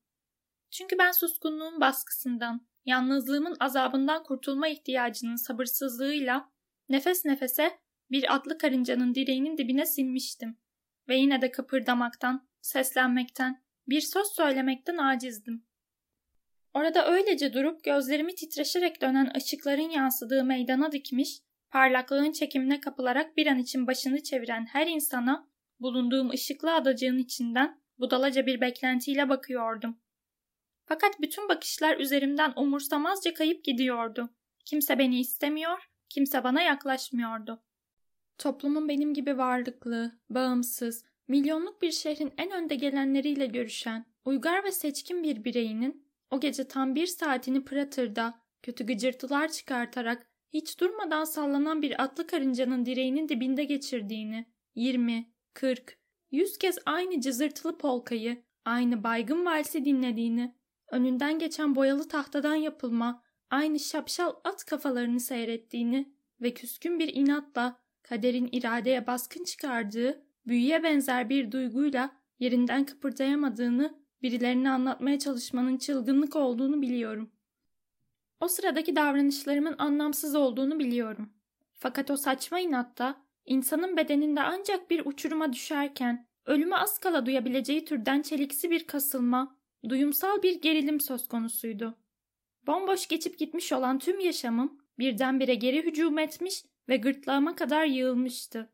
[0.70, 6.50] Çünkü ben suskunluğun baskısından, yalnızlığımın azabından kurtulma ihtiyacının sabırsızlığıyla
[6.88, 7.78] nefes nefese
[8.10, 10.56] bir atlı karıncanın direğinin dibine sinmiştim.
[11.08, 15.64] Ve yine de kıpırdamaktan, seslenmekten, bir söz söylemekten acizdim.
[16.74, 21.38] Orada öylece durup gözlerimi titreşerek dönen ışıkların yansıdığı meydana dikmiş,
[21.70, 25.48] parlaklığın çekimine kapılarak bir an için başını çeviren her insana
[25.80, 30.00] bulunduğum ışıklı adacığın içinden budalaca bir beklentiyle bakıyordum.
[30.84, 34.30] Fakat bütün bakışlar üzerimden umursamazca kayıp gidiyordu.
[34.64, 37.62] Kimse beni istemiyor, kimse bana yaklaşmıyordu.
[38.38, 45.22] Toplumun benim gibi varlıklı, bağımsız, milyonluk bir şehrin en önde gelenleriyle görüşen, uygar ve seçkin
[45.22, 52.02] bir bireyinin o gece tam bir saatini Pratır'da kötü gıcırtılar çıkartarak hiç durmadan sallanan bir
[52.02, 55.98] atlı karıncanın direğinin dibinde geçirdiğini, 20, 40,
[56.30, 60.54] 100 kez aynı cızırtılı polkayı, aynı baygın valsi dinlediğini,
[60.90, 68.48] önünden geçen boyalı tahtadan yapılma, aynı şapşal at kafalarını seyrettiğini ve küskün bir inatla kaderin
[68.52, 77.30] iradeye baskın çıkardığı büyüye benzer bir duyguyla yerinden kıpırdayamadığını birilerine anlatmaya çalışmanın çılgınlık olduğunu biliyorum.
[78.40, 81.32] O sıradaki davranışlarımın anlamsız olduğunu biliyorum.
[81.74, 88.22] Fakat o saçma inatta insanın bedeninde ancak bir uçuruma düşerken ölüme az kala duyabileceği türden
[88.22, 89.56] çeliksi bir kasılma,
[89.88, 91.98] duyumsal bir gerilim söz konusuydu.
[92.66, 98.72] Bomboş geçip gitmiş olan tüm yaşamım birdenbire geri hücum etmiş ve gırtlağıma kadar yığılmıştı.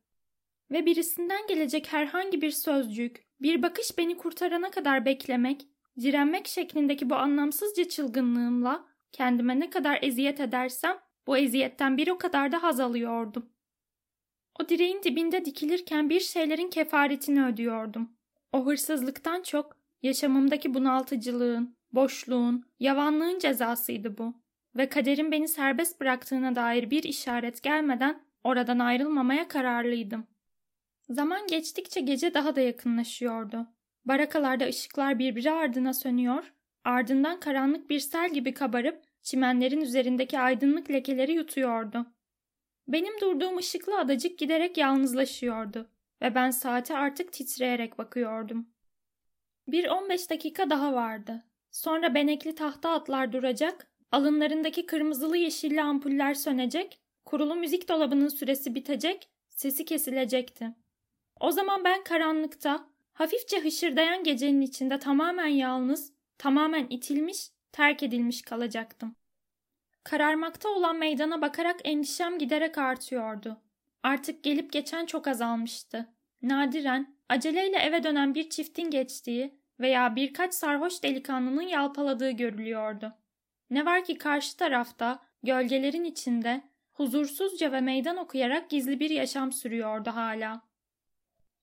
[0.70, 5.68] Ve birisinden gelecek herhangi bir sözcük, bir bakış beni kurtarana kadar beklemek,
[6.00, 12.52] direnmek şeklindeki bu anlamsızca çılgınlığımla kendime ne kadar eziyet edersem bu eziyetten bir o kadar
[12.52, 13.50] da haz alıyordum.
[14.60, 18.16] O direğin dibinde dikilirken bir şeylerin kefaretini ödüyordum.
[18.52, 24.43] O hırsızlıktan çok yaşamımdaki bunaltıcılığın, boşluğun, yavanlığın cezasıydı bu.
[24.76, 30.26] Ve kaderin beni serbest bıraktığına dair bir işaret gelmeden oradan ayrılmamaya kararlıydım.
[31.08, 33.66] Zaman geçtikçe gece daha da yakınlaşıyordu.
[34.04, 36.52] Barakalarda ışıklar birbiri ardına sönüyor,
[36.84, 42.06] ardından karanlık bir sel gibi kabarıp çimenlerin üzerindeki aydınlık lekeleri yutuyordu.
[42.88, 45.90] Benim durduğum ışıklı adacık giderek yalnızlaşıyordu
[46.22, 48.68] ve ben saate artık titreyerek bakıyordum.
[49.68, 51.44] Bir on beş dakika daha vardı.
[51.70, 59.28] Sonra benekli tahta atlar duracak, alınlarındaki kırmızılı yeşilli ampuller sönecek, kurulu müzik dolabının süresi bitecek,
[59.50, 60.74] sesi kesilecekti.
[61.40, 69.16] O zaman ben karanlıkta, hafifçe hışırdayan gecenin içinde tamamen yalnız, tamamen itilmiş, terk edilmiş kalacaktım.
[70.04, 73.56] Kararmakta olan meydana bakarak endişem giderek artıyordu.
[74.02, 76.08] Artık gelip geçen çok azalmıştı.
[76.42, 83.12] Nadiren, aceleyle eve dönen bir çiftin geçtiği veya birkaç sarhoş delikanlının yalpaladığı görülüyordu.
[83.74, 90.10] Ne var ki karşı tarafta, gölgelerin içinde, huzursuzca ve meydan okuyarak gizli bir yaşam sürüyordu
[90.10, 90.62] hala.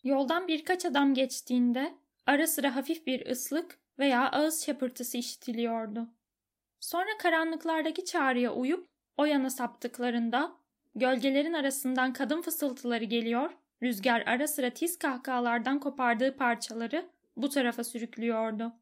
[0.03, 1.93] Yoldan birkaç adam geçtiğinde
[2.25, 6.07] ara sıra hafif bir ıslık veya ağız şapırtısı işitiliyordu.
[6.79, 10.55] Sonra karanlıklardaki çağrıya uyup o yana saptıklarında
[10.95, 13.51] gölgelerin arasından kadın fısıltıları geliyor,
[13.83, 18.73] rüzgar ara sıra tiz kahkahalardan kopardığı parçaları bu tarafa sürüklüyordu.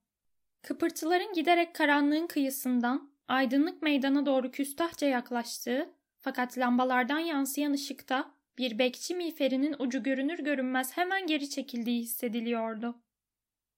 [0.62, 5.90] Kıpırtıların giderek karanlığın kıyısından aydınlık meydana doğru küstahça yaklaştığı
[6.20, 12.96] fakat lambalardan yansıyan ışıkta bir bekçi miğferinin ucu görünür görünmez hemen geri çekildiği hissediliyordu.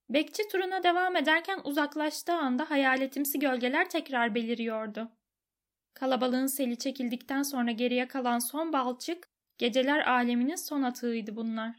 [0.09, 5.11] Bekçi turuna devam ederken uzaklaştığı anda hayaletimsi gölgeler tekrar beliriyordu.
[5.93, 11.75] Kalabalığın seli çekildikten sonra geriye kalan son balçık, geceler aleminin son atığıydı bunlar.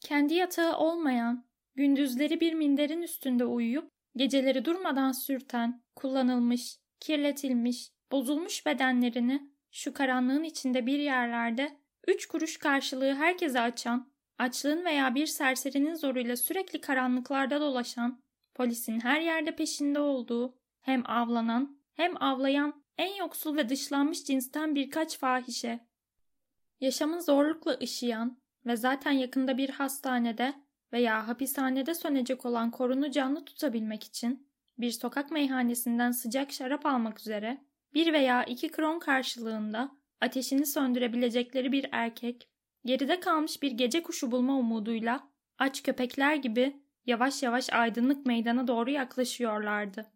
[0.00, 1.44] Kendi yatağı olmayan,
[1.74, 10.86] gündüzleri bir minderin üstünde uyuyup, geceleri durmadan sürten, kullanılmış, kirletilmiş, bozulmuş bedenlerini şu karanlığın içinde
[10.86, 11.76] bir yerlerde
[12.06, 18.22] üç kuruş karşılığı herkese açan, açlığın veya bir serserinin zoruyla sürekli karanlıklarda dolaşan,
[18.54, 25.18] polisin her yerde peşinde olduğu, hem avlanan hem avlayan en yoksul ve dışlanmış cinsten birkaç
[25.18, 25.86] fahişe.
[26.80, 30.54] Yaşamın zorlukla ışıyan ve zaten yakında bir hastanede
[30.92, 37.64] veya hapishanede sönecek olan korunu canlı tutabilmek için bir sokak meyhanesinden sıcak şarap almak üzere
[37.94, 42.48] bir veya iki kron karşılığında ateşini söndürebilecekleri bir erkek,
[42.84, 48.90] geride kalmış bir gece kuşu bulma umuduyla aç köpekler gibi yavaş yavaş aydınlık meydana doğru
[48.90, 50.06] yaklaşıyorlardı.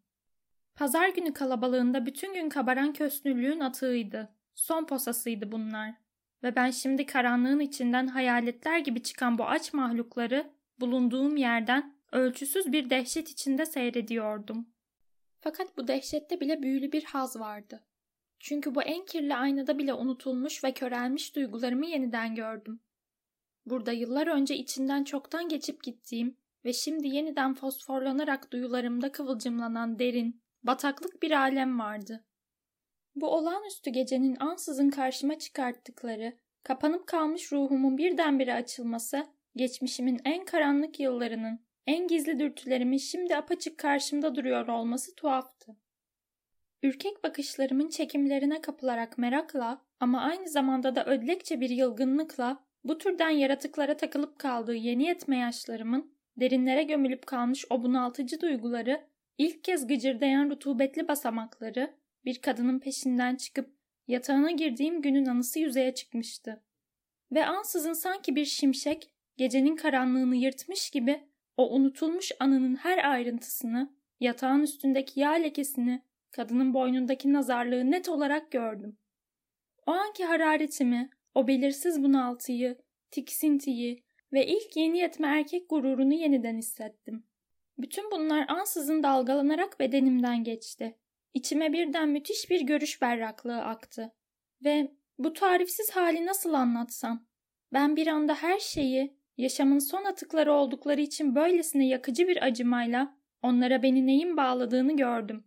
[0.75, 4.29] Pazar günü kalabalığında bütün gün kabaran kösnüllüğün atığıydı.
[4.55, 5.95] Son posasıydı bunlar.
[6.43, 12.91] Ve ben şimdi karanlığın içinden hayaletler gibi çıkan bu aç mahlukları bulunduğum yerden ölçüsüz bir
[12.91, 14.69] dehşet içinde seyrediyordum.
[15.41, 17.85] Fakat bu dehşette bile büyülü bir haz vardı.
[18.39, 22.81] Çünkü bu en kirli aynada bile unutulmuş ve körelmiş duygularımı yeniden gördüm.
[23.67, 31.23] Burada yıllar önce içinden çoktan geçip gittiğim ve şimdi yeniden fosforlanarak duyularımda kıvılcımlanan derin, bataklık
[31.23, 32.25] bir alem vardı.
[33.15, 41.61] Bu olağanüstü gecenin ansızın karşıma çıkarttıkları, kapanıp kalmış ruhumun birdenbire açılması, geçmişimin en karanlık yıllarının,
[41.87, 45.77] en gizli dürtülerimin şimdi apaçık karşımda duruyor olması tuhaftı.
[46.83, 53.97] Ürkek bakışlarımın çekimlerine kapılarak merakla ama aynı zamanda da ödlekçe bir yılgınlıkla bu türden yaratıklara
[53.97, 59.05] takılıp kaldığı yeni yetme yaşlarımın derinlere gömülüp kalmış o bunaltıcı duyguları,
[59.39, 63.75] ilk kez gıcırdayan rutubetli basamakları, bir kadının peşinden çıkıp
[64.09, 66.63] yatağına girdiğim günün anısı yüzeye çıkmıştı.
[67.33, 69.11] Ve ansızın sanki bir şimşek
[69.41, 71.21] gecenin karanlığını yırtmış gibi
[71.57, 78.99] o unutulmuş anının her ayrıntısını, yatağın üstündeki yağ lekesini, kadının boynundaki nazarlığı net olarak gördüm.
[79.87, 82.79] O anki hararetimi, o belirsiz bunaltıyı,
[83.11, 87.25] tiksintiyi ve ilk yeni yetme erkek gururunu yeniden hissettim.
[87.79, 90.99] Bütün bunlar ansızın dalgalanarak bedenimden geçti.
[91.35, 94.13] İçime birden müthiş bir görüş berraklığı aktı.
[94.65, 97.27] Ve bu tarifsiz hali nasıl anlatsam?
[97.73, 103.83] Ben bir anda her şeyi, yaşamın son atıkları oldukları için böylesine yakıcı bir acımayla onlara
[103.83, 105.45] beni neyin bağladığını gördüm.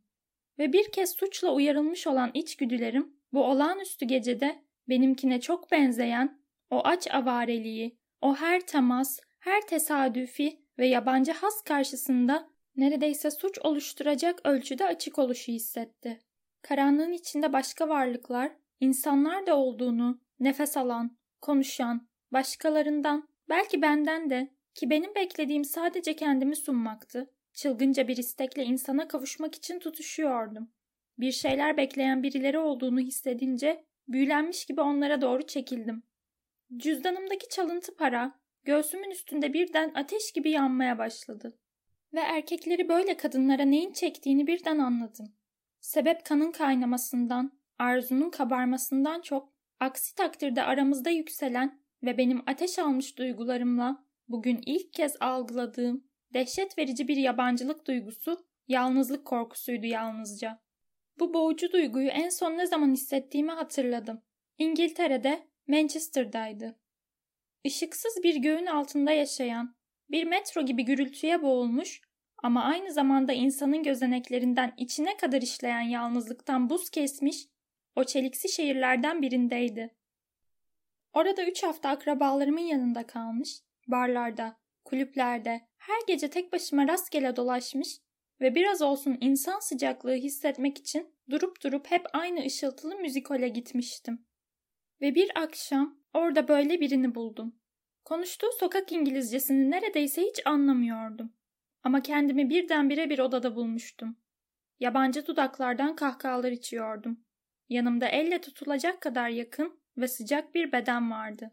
[0.60, 7.12] Ve bir kez suçla uyarılmış olan içgüdülerim bu olağanüstü gecede benimkine çok benzeyen o aç
[7.12, 15.20] avareliği, o her temas, her tesadüfi ve yabancı has karşısında neredeyse suç oluşturacak ölçüde açık
[15.20, 16.20] oluşu hissetti.
[16.62, 24.90] Karanlığın içinde başka varlıklar, insanlar da olduğunu, nefes alan, konuşan, başkalarından, belki benden de ki
[24.90, 27.30] benim beklediğim sadece kendimi sunmaktı.
[27.54, 30.72] Çılgınca bir istekle insana kavuşmak için tutuşuyordum.
[31.18, 36.04] Bir şeyler bekleyen birileri olduğunu hissedince büyülenmiş gibi onlara doğru çekildim.
[36.78, 41.58] Cüzdanımdaki çalıntı para göğsümün üstünde birden ateş gibi yanmaya başladı.
[42.14, 45.36] Ve erkekleri böyle kadınlara neyin çektiğini birden anladım.
[45.80, 54.06] Sebep kanın kaynamasından, arzunun kabarmasından çok, aksi takdirde aramızda yükselen ve benim ateş almış duygularımla
[54.28, 60.64] bugün ilk kez algıladığım dehşet verici bir yabancılık duygusu, yalnızlık korkusuydu yalnızca.
[61.20, 64.22] Bu boğucu duyguyu en son ne zaman hissettiğimi hatırladım.
[64.58, 66.80] İngiltere'de, Manchester'daydı.
[67.64, 69.76] Işıksız bir göğün altında yaşayan,
[70.10, 72.02] bir metro gibi gürültüye boğulmuş
[72.44, 77.48] ama aynı zamanda insanın gözeneklerinden içine kadar işleyen yalnızlıktan buz kesmiş,
[77.96, 79.96] o çeliksi şehirlerden birindeydi.
[81.14, 87.98] Orada üç hafta akrabalarımın yanında kalmış, barlarda, kulüplerde, her gece tek başıma rastgele dolaşmış
[88.42, 94.26] ve biraz olsun insan sıcaklığı hissetmek için durup durup hep aynı ışıltılı müzikole gitmiştim.
[95.02, 97.56] Ve bir akşam orada böyle birini buldum.
[98.06, 101.34] Konuştuğu sokak İngilizcesini neredeyse hiç anlamıyordum.
[101.84, 104.18] Ama kendimi birdenbire bir odada bulmuştum.
[104.80, 107.26] Yabancı dudaklardan kahkahalar içiyordum.
[107.70, 111.52] Yanımda elle tutulacak kadar yakın ve sıcak bir beden vardı.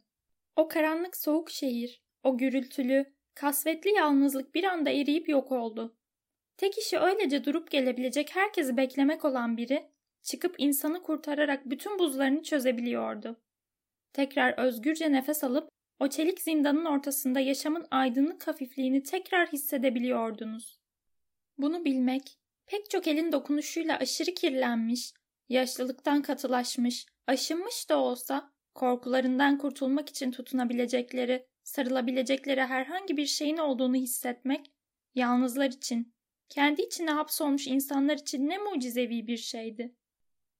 [0.56, 5.96] O karanlık soğuk şehir, o gürültülü, kasvetli yalnızlık bir anda eriyip yok oldu.
[6.56, 9.90] Tek işi öylece durup gelebilecek herkesi beklemek olan biri,
[10.22, 13.40] çıkıp insanı kurtararak bütün buzlarını çözebiliyordu.
[14.12, 20.80] Tekrar özgürce nefes alıp o çelik zindanın ortasında yaşamın aydınlık hafifliğini tekrar hissedebiliyordunuz.
[21.58, 25.12] Bunu bilmek, pek çok elin dokunuşuyla aşırı kirlenmiş,
[25.50, 34.72] yaşlılıktan katılaşmış, aşınmış da olsa korkularından kurtulmak için tutunabilecekleri, sarılabilecekleri herhangi bir şeyin olduğunu hissetmek,
[35.14, 36.14] yalnızlar için,
[36.48, 39.94] kendi içine hapsolmuş insanlar için ne mucizevi bir şeydi.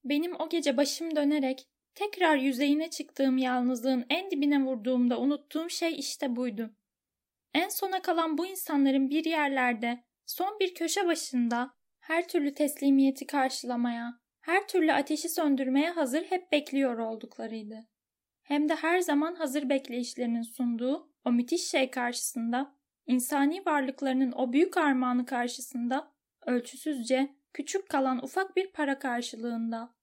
[0.04, 6.36] Benim o gece başım dönerek tekrar yüzeyine çıktığım yalnızlığın en dibine vurduğumda unuttuğum şey işte
[6.36, 6.74] buydu.
[7.54, 14.19] En sona kalan bu insanların bir yerlerde, son bir köşe başında her türlü teslimiyeti karşılamaya,
[14.40, 17.86] her türlü ateşi söndürmeye hazır hep bekliyor olduklarıydı.
[18.42, 22.74] Hem de her zaman hazır bekleyişlerinin sunduğu o müthiş şey karşısında,
[23.06, 26.12] insani varlıklarının o büyük armağanı karşısında,
[26.46, 29.94] ölçüsüzce küçük kalan ufak bir para karşılığında.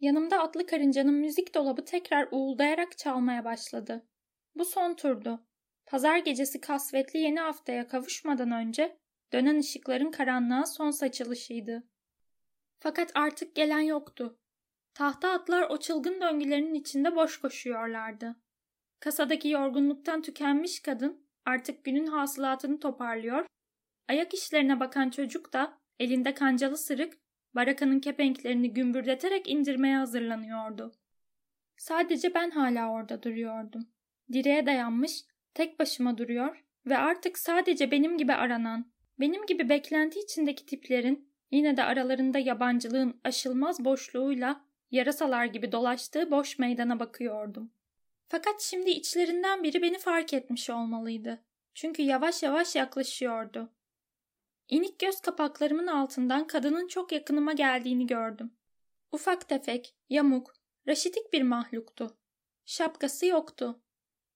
[0.00, 4.06] Yanımda atlı karıncanın müzik dolabı tekrar uğuldayarak çalmaya başladı.
[4.54, 5.46] Bu son turdu.
[5.86, 8.96] Pazar gecesi kasvetli yeni haftaya kavuşmadan önce
[9.32, 11.91] dönen ışıkların karanlığa son saçılışıydı.
[12.82, 14.38] Fakat artık gelen yoktu.
[14.94, 18.36] Tahta atlar o çılgın döngülerinin içinde boş koşuyorlardı.
[19.00, 23.46] Kasadaki yorgunluktan tükenmiş kadın artık günün hasılatını toparlıyor,
[24.08, 27.18] ayak işlerine bakan çocuk da elinde kancalı sırık,
[27.54, 30.92] barakanın kepenklerini gümbürdeterek indirmeye hazırlanıyordu.
[31.76, 33.88] Sadece ben hala orada duruyordum.
[34.32, 35.24] Direğe dayanmış,
[35.54, 41.76] tek başıma duruyor ve artık sadece benim gibi aranan, benim gibi beklenti içindeki tiplerin yine
[41.76, 47.72] de aralarında yabancılığın aşılmaz boşluğuyla yarasalar gibi dolaştığı boş meydana bakıyordum.
[48.28, 51.44] Fakat şimdi içlerinden biri beni fark etmiş olmalıydı.
[51.74, 53.72] Çünkü yavaş yavaş yaklaşıyordu.
[54.68, 58.52] İnik göz kapaklarımın altından kadının çok yakınıma geldiğini gördüm.
[59.12, 60.54] Ufak tefek, yamuk,
[60.88, 62.16] raşitik bir mahluktu.
[62.64, 63.82] Şapkası yoktu.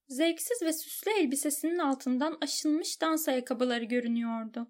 [0.09, 4.69] Zevksiz ve süslü elbisesinin altından aşınmış dans ayakkabıları görünüyordu.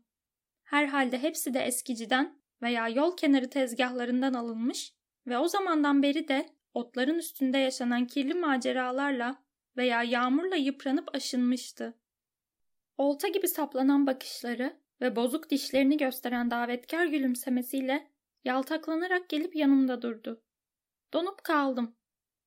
[0.67, 4.93] Herhalde hepsi de eskiciden veya yol kenarı tezgahlarından alınmış
[5.27, 9.43] ve o zamandan beri de otların üstünde yaşanan kirli maceralarla
[9.77, 11.99] veya yağmurla yıpranıp aşınmıştı.
[12.99, 18.11] Olta gibi saplanan bakışları ve bozuk dişlerini gösteren davetkar gülümsemesiyle
[18.45, 20.43] yaltaklanarak gelip yanımda durdu.
[21.13, 21.97] Donup kaldım.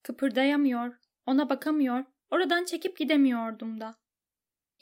[0.03, 3.98] Kıpırdayamıyor, ona bakamıyor, oradan çekip gidemiyordum da.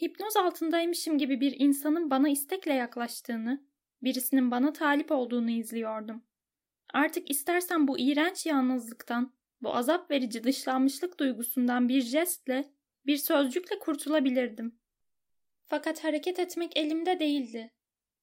[0.01, 3.63] Hipnoz altındaymışım gibi bir insanın bana istekle yaklaştığını,
[4.03, 6.23] birisinin bana talip olduğunu izliyordum.
[6.93, 12.69] Artık istersen bu iğrenç yalnızlıktan, bu azap verici dışlanmışlık duygusundan bir jestle,
[13.05, 14.79] bir sözcükle kurtulabilirdim.
[15.65, 17.71] Fakat hareket etmek elimde değildi.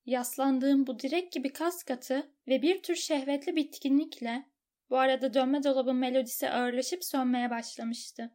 [0.07, 4.47] Yaslandığım bu direk gibi kas katı ve bir tür şehvetli bitkinlikle
[4.91, 8.31] bu arada dönme dolabın melodisi ağırlaşıp sönmeye başlamıştı.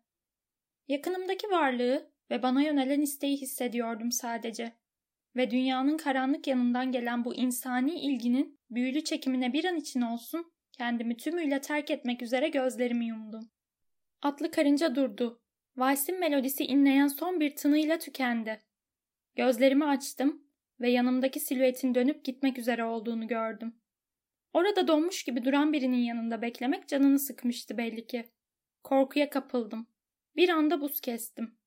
[0.87, 4.73] Yakınımdaki varlığı ve bana yönelen isteği hissediyordum sadece.
[5.35, 11.17] Ve dünyanın karanlık yanından gelen bu insani ilginin büyülü çekimine bir an için olsun kendimi
[11.17, 13.49] tümüyle terk etmek üzere gözlerimi yumdum.
[14.21, 15.41] Atlı karınca durdu.
[15.77, 18.63] Valsin melodisi inleyen son bir tınıyla tükendi.
[19.35, 20.43] Gözlerimi açtım
[20.81, 23.75] ve yanımdaki silüetin dönüp gitmek üzere olduğunu gördüm.
[24.53, 28.29] Orada donmuş gibi duran birinin yanında beklemek canını sıkmıştı belli ki.
[28.83, 29.87] Korkuya kapıldım.
[30.35, 31.58] Bir anda buz kestim.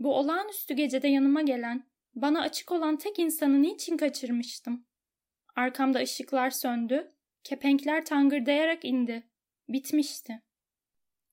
[0.00, 4.86] Bu olağanüstü gecede yanıma gelen, bana açık olan tek insanı niçin kaçırmıştım?
[5.56, 7.12] Arkamda ışıklar söndü,
[7.44, 9.26] kepenkler tangırdayarak indi.
[9.68, 10.42] Bitmişti.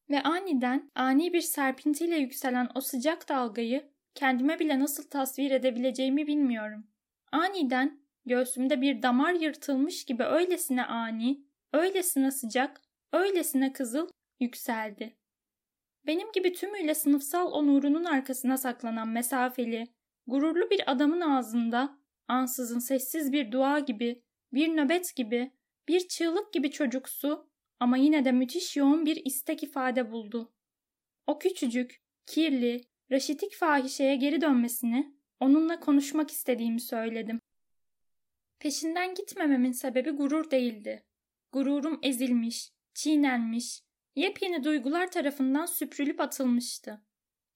[0.09, 6.88] Ve aniden, ani bir serpintiyle yükselen o sıcak dalgayı kendime bile nasıl tasvir edebileceğimi bilmiyorum.
[7.32, 11.43] Aniden göğsümde bir damar yırtılmış gibi öylesine ani,
[11.74, 12.82] öylesine sıcak,
[13.13, 14.09] öylesine kızıl
[14.39, 15.18] yükseldi.
[16.08, 19.88] Benim gibi tümüyle sınıfsal onurunun arkasına saklanan mesafeli,
[20.28, 25.51] gururlu bir adamın ağzında ansızın sessiz bir dua gibi, bir nöbet gibi,
[25.88, 27.49] bir çığlık gibi çocuksu
[27.80, 30.53] ama yine de müthiş yoğun bir istek ifade buldu.
[31.28, 32.82] O küçücük, kirli,
[33.12, 37.41] raşitik fahişeye geri dönmesini, onunla konuşmak istediğimi söyledim.
[38.60, 41.03] Peşinden gitmememin sebebi gurur değildi.
[41.51, 43.82] Gururum ezilmiş, çiğnenmiş,
[44.18, 47.01] yepyeni duygular tarafından süprülüp atılmıştı.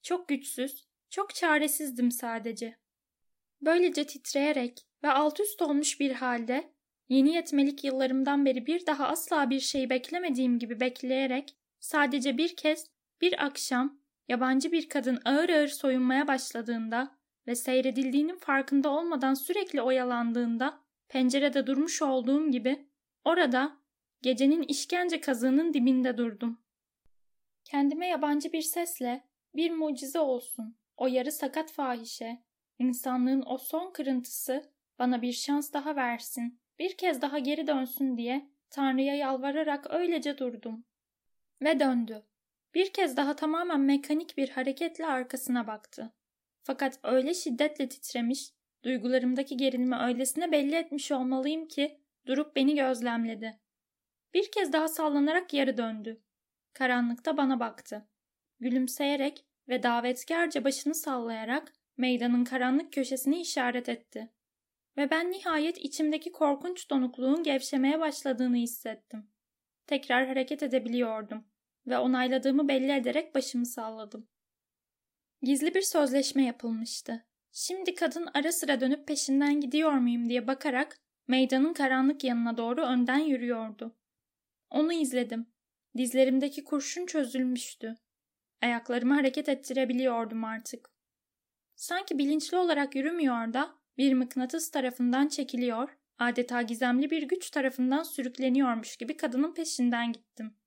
[0.01, 2.77] Çok güçsüz, çok çaresizdim sadece.
[3.61, 6.73] Böylece titreyerek ve alt üst olmuş bir halde
[7.09, 12.85] yeni yetmelik yıllarımdan beri bir daha asla bir şey beklemediğim gibi bekleyerek sadece bir kez
[13.21, 20.81] bir akşam yabancı bir kadın ağır ağır soyunmaya başladığında ve seyredildiğinin farkında olmadan sürekli oyalandığında
[21.09, 22.87] pencerede durmuş olduğum gibi
[23.25, 23.80] orada
[24.21, 26.61] gecenin işkence kazığının dibinde durdum.
[27.63, 29.23] Kendime yabancı bir sesle
[29.55, 32.43] bir mucize olsun o yarı sakat fahişe,
[32.79, 38.51] insanlığın o son kırıntısı bana bir şans daha versin, bir kez daha geri dönsün diye
[38.69, 40.85] Tanrı'ya yalvararak öylece durdum.
[41.61, 42.23] Ve döndü.
[42.75, 46.13] Bir kez daha tamamen mekanik bir hareketle arkasına baktı.
[46.63, 48.53] Fakat öyle şiddetle titremiş,
[48.83, 53.59] duygularımdaki gerilimi öylesine belli etmiş olmalıyım ki durup beni gözlemledi.
[54.33, 56.21] Bir kez daha sallanarak yarı döndü.
[56.73, 58.07] Karanlıkta bana baktı.
[58.59, 64.29] Gülümseyerek ve davetkarca başını sallayarak meydanın karanlık köşesini işaret etti.
[64.97, 69.27] Ve ben nihayet içimdeki korkunç donukluğun gevşemeye başladığını hissettim.
[69.87, 71.45] Tekrar hareket edebiliyordum
[71.87, 74.27] ve onayladığımı belli ederek başımı salladım.
[75.41, 77.25] Gizli bir sözleşme yapılmıştı.
[77.51, 83.19] Şimdi kadın ara sıra dönüp peşinden gidiyor muyum diye bakarak meydanın karanlık yanına doğru önden
[83.19, 83.95] yürüyordu.
[84.71, 85.47] Onu izledim.
[85.97, 87.95] Dizlerimdeki kurşun çözülmüştü.
[88.61, 90.89] Ayaklarımı hareket ettirebiliyordum artık.
[91.75, 98.97] Sanki bilinçli olarak yürümüyor da bir mıknatıs tarafından çekiliyor, adeta gizemli bir güç tarafından sürükleniyormuş
[98.97, 100.57] gibi kadının peşinden gittim.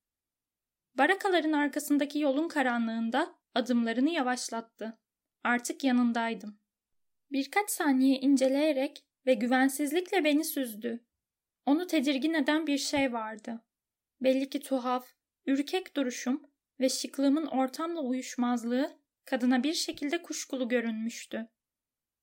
[0.94, 4.98] Barakaların arkasındaki yolun karanlığında adımlarını yavaşlattı.
[5.44, 6.58] Artık yanındaydım.
[7.32, 11.04] Birkaç saniye inceleyerek ve güvensizlikle beni süzdü.
[11.66, 13.64] Onu tedirgin eden bir şey vardı.
[14.24, 15.08] Belli ki tuhaf,
[15.46, 16.42] ürkek duruşum
[16.80, 21.48] ve şıklığımın ortamla uyuşmazlığı kadına bir şekilde kuşkulu görünmüştü.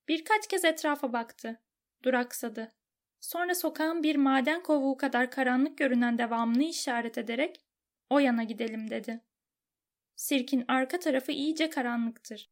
[0.07, 1.61] Birkaç kez etrafa baktı.
[2.03, 2.75] Duraksadı.
[3.19, 7.65] Sonra sokağın bir maden kovuğu kadar karanlık görünen devamını işaret ederek
[8.09, 9.21] o yana gidelim dedi.
[10.15, 12.51] Sirkin arka tarafı iyice karanlıktır.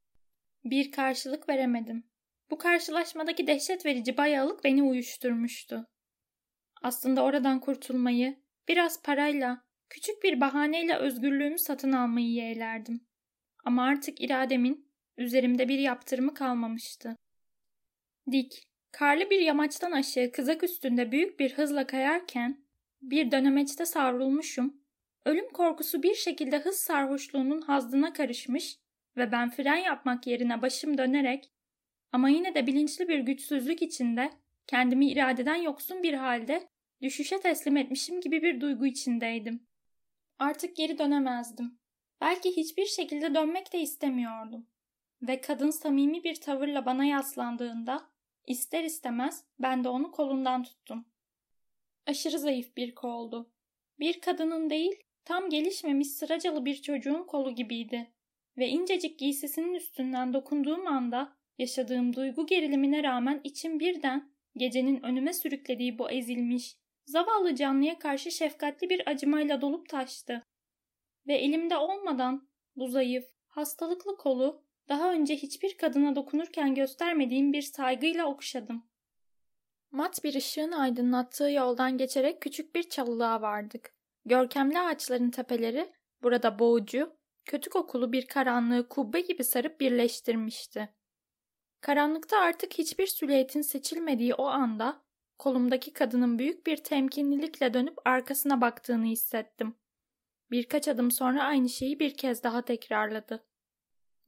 [0.64, 2.04] Bir karşılık veremedim.
[2.52, 5.88] Bu karşılaşmadaki dehşet verici bayağılık beni uyuşturmuştu.
[6.82, 13.02] Aslında oradan kurtulmayı, biraz parayla, küçük bir bahaneyle özgürlüğümü satın almayı yeğlerdim.
[13.64, 17.16] Ama artık irademin üzerimde bir yaptırımı kalmamıştı.
[18.32, 22.66] Dik, karlı bir yamaçtan aşağı kızak üstünde büyük bir hızla kayarken
[23.02, 24.82] bir dönemeçte savrulmuşum.
[25.26, 28.78] Ölüm korkusu bir şekilde hız sarhoşluğunun hazdına karışmış
[29.18, 31.52] ve ben fren yapmak yerine başım dönerek
[32.12, 34.30] ama yine de bilinçli bir güçsüzlük içinde
[34.68, 36.68] kendimi iradeden yoksun bir halde
[37.02, 39.68] düşüşe teslim etmişim gibi bir duygu içindeydim.
[40.40, 41.80] Artık geri dönemezdim.
[42.22, 44.68] Belki hiçbir şekilde dönmek de istemiyordum.
[45.22, 48.10] Ve kadın samimi bir tavırla bana yaslandığında
[48.48, 51.06] ister istemez ben de onu kolundan tuttum.
[52.08, 53.52] Aşırı zayıf bir koldu.
[54.00, 54.96] Bir kadının değil,
[55.26, 58.12] tam gelişmemiş sıracalı bir çocuğun kolu gibiydi.
[58.58, 66.00] Ve incecik giysisinin üstünden dokunduğum anda yaşadığım duygu gerilimine rağmen içim birden gecenin önüme sürüklediği
[66.00, 70.44] bu ezilmiş, zavallı canlıya karşı şefkatli bir acımayla dolup taştı.
[71.28, 78.26] Ve elimde olmadan bu zayıf, hastalıklı kolu daha önce hiçbir kadına dokunurken göstermediğim bir saygıyla
[78.26, 78.90] okşadım.
[79.92, 83.96] Mat bir ışığın aydınlattığı yoldan geçerek küçük bir çalılığa vardık.
[84.26, 85.94] Görkemli ağaçların tepeleri
[86.24, 90.90] burada boğucu, kötü kokulu bir karanlığı kubbe gibi sarıp birleştirmişti.
[91.82, 95.02] Karanlıkta artık hiçbir sülyetin seçilmediği o anda
[95.40, 99.76] kolumdaki kadının büyük bir temkinlilikle dönüp arkasına baktığını hissettim.
[100.52, 103.46] Birkaç adım sonra aynı şeyi bir kez daha tekrarladı.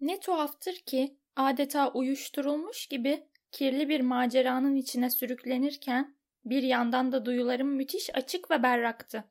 [0.01, 7.67] Ne tuhaftır ki adeta uyuşturulmuş gibi kirli bir maceranın içine sürüklenirken bir yandan da duyularım
[7.67, 9.23] müthiş açık ve berraktı.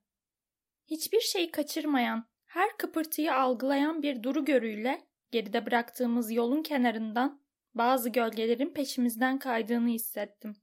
[0.86, 7.42] Hiçbir şeyi kaçırmayan, her kıpırtıyı algılayan bir duru görüyle geride bıraktığımız yolun kenarından
[7.74, 10.56] bazı gölgelerin peşimizden kaydığını hissettim.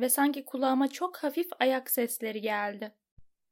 [0.00, 2.94] Ve sanki kulağıma çok hafif ayak sesleri geldi.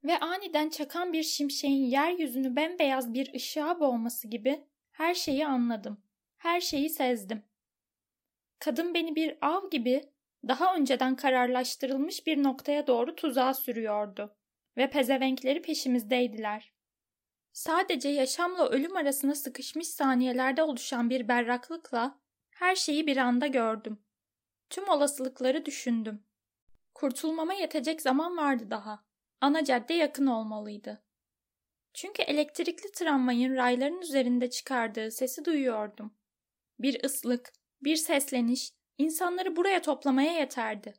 [0.04, 6.02] Ve aniden çakan bir şimşeğin yeryüzünü bembeyaz bir ışığa boğması gibi her şeyi anladım.
[6.36, 7.42] Her şeyi sezdim.
[8.58, 10.02] Kadın beni bir av gibi
[10.48, 14.36] daha önceden kararlaştırılmış bir noktaya doğru tuzağa sürüyordu
[14.76, 16.72] ve pezevenkleri peşimizdeydiler.
[17.52, 22.20] Sadece yaşamla ölüm arasında sıkışmış saniyelerde oluşan bir berraklıkla
[22.50, 23.98] her şeyi bir anda gördüm.
[24.70, 26.27] Tüm olasılıkları düşündüm.
[26.98, 29.04] Kurtulmama yetecek zaman vardı daha.
[29.40, 31.02] Ana cadde yakın olmalıydı.
[31.94, 36.14] Çünkü elektrikli tramvayın rayların üzerinde çıkardığı sesi duyuyordum.
[36.78, 40.94] Bir ıslık, bir sesleniş insanları buraya toplamaya yeterdi.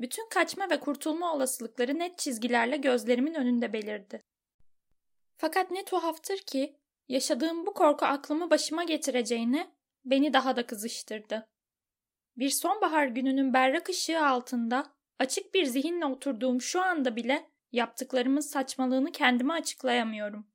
[0.00, 4.24] Bütün kaçma ve kurtulma olasılıkları net çizgilerle gözlerimin önünde belirdi.
[5.36, 6.76] Fakat ne tuhaftır ki
[7.08, 9.70] yaşadığım bu korku aklımı başıma getireceğine
[10.04, 11.48] beni daha da kızıştırdı.
[12.36, 19.12] Bir sonbahar gününün berrak ışığı altında açık bir zihinle oturduğum şu anda bile yaptıklarımın saçmalığını
[19.12, 20.46] kendime açıklayamıyorum.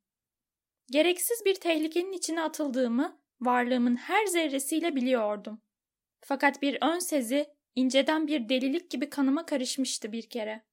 [0.91, 5.61] Gereksiz bir tehlikenin içine atıldığımı varlığımın her zerresiyle biliyordum.
[6.21, 7.45] Fakat bir ön sezi
[7.75, 10.63] inceden bir delilik gibi kanıma karışmıştı bir kere.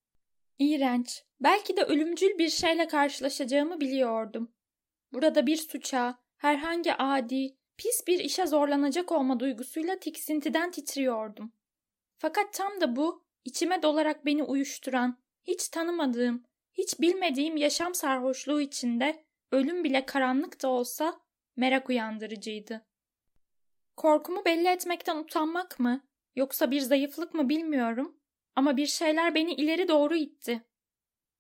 [0.59, 4.53] İğrenç, belki de ölümcül bir şeyle karşılaşacağımı biliyordum.
[5.12, 11.53] Burada bir suça, herhangi adi, pis bir işe zorlanacak olma duygusuyla tiksintiden titriyordum.
[12.18, 19.24] Fakat tam da bu, içime dolarak beni uyuşturan, hiç tanımadığım, hiç bilmediğim yaşam sarhoşluğu içinde
[19.53, 21.20] ölüm bile karanlık da olsa
[21.57, 22.86] merak uyandırıcıydı.
[23.97, 26.01] Korkumu belli etmekten utanmak mı,
[26.36, 28.20] yoksa bir zayıflık mı bilmiyorum
[28.57, 30.62] ama bir şeyler beni ileri doğru itti.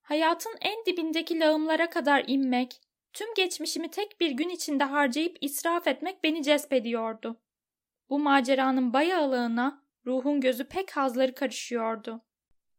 [0.02, 2.80] Hayatın en dibindeki lağımlara kadar inmek,
[3.12, 7.40] tüm geçmişimi tek bir gün içinde harcayıp israf etmek beni cezbediyordu.
[8.08, 12.20] Bu maceranın bayağılığına ruhun gözü pek hazları karışıyordu.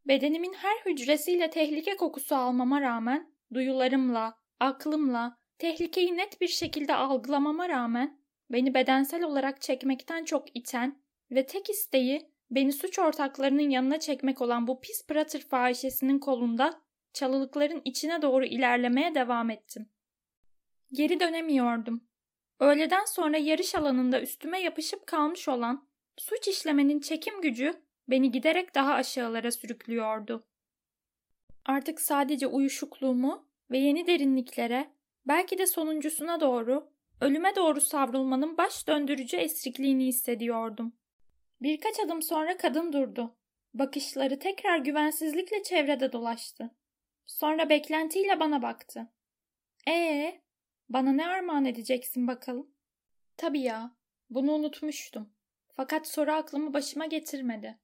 [0.07, 8.19] Bedenimin her hücresiyle tehlike kokusu almama rağmen, duyularımla, aklımla, tehlikeyi net bir şekilde algılamama rağmen,
[8.49, 11.01] beni bedensel olarak çekmekten çok iten
[11.31, 16.81] ve tek isteği beni suç ortaklarının yanına çekmek olan bu pis pratır fahişesinin kolunda
[17.13, 19.89] çalılıkların içine doğru ilerlemeye devam ettim.
[20.93, 22.03] Geri dönemiyordum.
[22.59, 25.90] Öğleden sonra yarış alanında üstüme yapışıp kalmış olan
[26.21, 27.73] suç işlemenin çekim gücü
[28.07, 30.47] beni giderek daha aşağılara sürüklüyordu.
[31.65, 34.91] Artık sadece uyuşukluğumu ve yeni derinliklere,
[35.27, 36.91] belki de sonuncusuna doğru,
[37.21, 40.93] ölüme doğru savrulmanın baş döndürücü esrikliğini hissediyordum.
[41.61, 43.35] Birkaç adım sonra kadın durdu.
[43.73, 46.71] Bakışları tekrar güvensizlikle çevrede dolaştı.
[47.25, 49.07] Sonra beklentiyle bana baktı.
[49.87, 50.41] Ee,
[50.89, 52.71] bana ne armağan edeceksin bakalım?
[53.37, 53.95] Tabii ya,
[54.29, 55.29] bunu unutmuştum.
[55.81, 57.79] Fakat soru aklımı başıma getirmedi.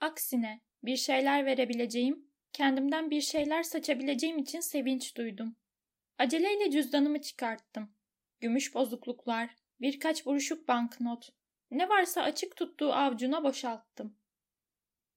[0.00, 5.56] Aksine bir şeyler verebileceğim, kendimden bir şeyler saçabileceğim için sevinç duydum.
[6.18, 7.94] Aceleyle cüzdanımı çıkarttım.
[8.40, 11.28] Gümüş bozukluklar, birkaç buruşuk banknot,
[11.70, 14.18] ne varsa açık tuttuğu avcuna boşalttım.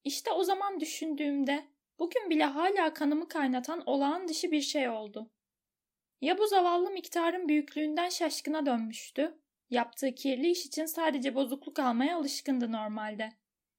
[0.04, 1.64] İşte o zaman düşündüğümde
[1.98, 5.30] bugün bile hala kanımı kaynatan olağan dışı bir şey oldu.
[6.20, 9.38] Ya bu zavallı miktarın büyüklüğünden şaşkına dönmüştü,
[9.70, 13.28] yaptığı kirli iş için sadece bozukluk almaya alışkındı normalde.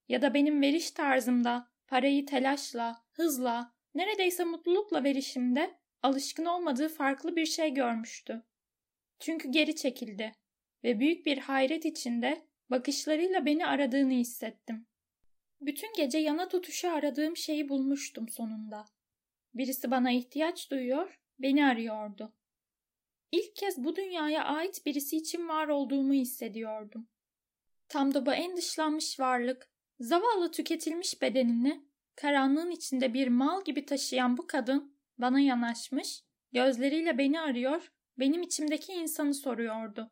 [0.10, 7.46] Ya da benim veriş tarzımda, parayı telaşla, hızla, neredeyse mutlulukla verişimde alışkın olmadığı farklı bir
[7.46, 8.44] şey görmüştü.
[9.20, 10.32] Çünkü geri çekildi
[10.84, 14.88] ve büyük bir hayret içinde bakışlarıyla beni aradığını hissettim.
[15.62, 18.86] Bütün gece yana tutuşu aradığım şeyi bulmuştum sonunda.
[19.54, 22.34] Birisi bana ihtiyaç duyuyor, beni arıyordu.
[23.32, 27.08] İlk kez bu dünyaya ait birisi için var olduğumu hissediyordum.
[27.90, 29.70] Tam bu en dışlanmış varlık,
[30.00, 37.42] zavallı tüketilmiş bedenini karanlığın içinde bir mal gibi taşıyan bu kadın bana yanaşmış, gözleriyle beni
[37.42, 40.12] arıyor, benim içimdeki insanı soruyordu.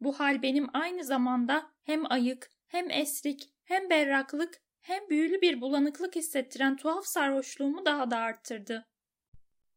[0.00, 6.16] Bu hal benim aynı zamanda hem ayık, hem esrik, hem berraklık, hem büyülü bir bulanıklık
[6.16, 8.86] hissettiren tuhaf sarhoşluğumu daha da arttırdı.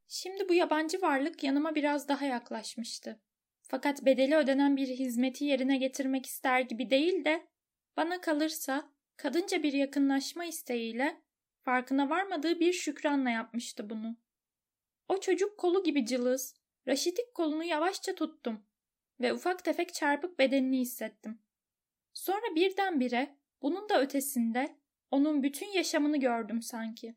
[0.07, 3.19] Şimdi bu yabancı varlık yanıma biraz daha yaklaşmıştı.
[3.61, 7.47] Fakat bedeli ödenen bir hizmeti yerine getirmek ister gibi değil de,
[7.97, 11.21] bana kalırsa kadınca bir yakınlaşma isteğiyle,
[11.61, 14.17] farkına varmadığı bir şükranla yapmıştı bunu.
[15.07, 16.55] O çocuk kolu gibi cılız,
[16.87, 18.65] raşitik kolunu yavaşça tuttum
[19.19, 21.41] ve ufak tefek çarpık bedenini hissettim.
[22.13, 24.77] Sonra birdenbire bunun da ötesinde
[25.11, 27.15] onun bütün yaşamını gördüm sanki.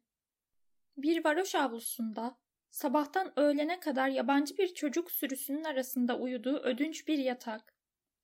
[0.97, 2.39] Bir varoş avlusunda
[2.71, 7.75] sabahtan öğlene kadar yabancı bir çocuk sürüsünün arasında uyuduğu ödünç bir yatak,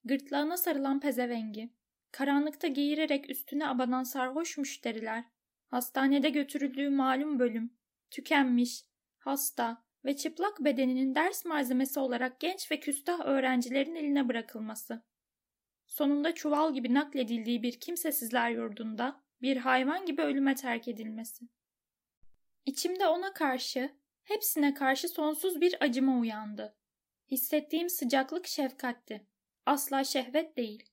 [0.03, 1.73] gırtlağına sarılan pezevengi,
[2.11, 5.23] karanlıkta geğirerek üstüne abanan sarhoş müşteriler,
[5.67, 7.77] hastanede götürüldüğü malum bölüm,
[8.11, 8.85] tükenmiş,
[9.17, 15.03] hasta, ve çıplak bedeninin ders malzemesi olarak genç ve küstah öğrencilerin eline bırakılması.
[15.87, 21.45] Sonunda çuval gibi nakledildiği bir kimsesizler yurdunda bir hayvan gibi ölüme terk edilmesi.
[22.65, 23.91] İçimde ona karşı,
[24.27, 26.75] hepsine karşı sonsuz bir acıma uyandı.
[27.31, 29.27] Hissettiğim sıcaklık şefkatti.
[29.65, 30.83] Asla şehvet değil.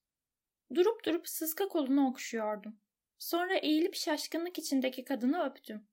[0.75, 2.81] Durup durup sıska kolunu okşuyordum.
[3.19, 5.89] Sonra eğilip şaşkınlık içindeki kadını öptüm.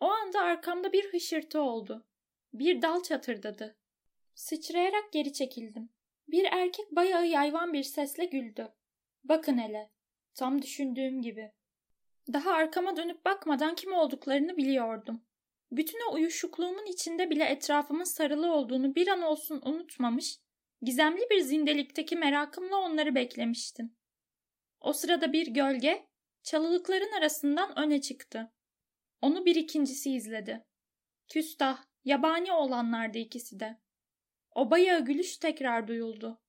[0.00, 2.06] O anda arkamda bir hışırtı oldu.
[2.52, 3.76] Bir dal çatırdadı.
[4.34, 5.88] Sıçrayarak geri çekildim.
[6.28, 8.72] Bir erkek bayağı yayvan bir sesle güldü.
[9.24, 9.90] Bakın hele.
[10.34, 11.52] Tam düşündüğüm gibi.
[12.32, 15.25] Daha arkama dönüp bakmadan kim olduklarını biliyordum.
[15.72, 20.38] Bütün o uyuşukluğumun içinde bile etrafımın sarılı olduğunu bir an olsun unutmamış,
[20.82, 23.96] gizemli bir zindelikteki merakımla onları beklemiştim.
[24.80, 26.06] O sırada bir gölge,
[26.42, 28.52] çalılıkların arasından öne çıktı.
[29.22, 30.64] Onu bir ikincisi izledi.
[31.28, 33.80] Küstah, Yabani olanlardı ikisi de.
[34.54, 36.40] O bayağı gülüş tekrar duyuldu.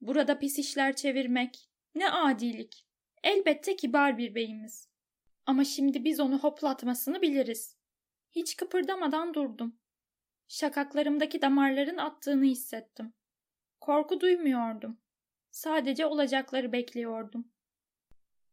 [0.00, 2.86] Burada pis işler çevirmek, ne adilik.
[3.22, 4.88] Elbette kibar bir beyimiz.
[5.46, 7.75] Ama şimdi biz onu hoplatmasını biliriz.
[8.36, 9.78] Hiç kıpırdamadan durdum.
[10.48, 13.14] Şakaklarımdaki damarların attığını hissettim.
[13.80, 15.00] Korku duymuyordum.
[15.50, 17.52] Sadece olacakları bekliyordum.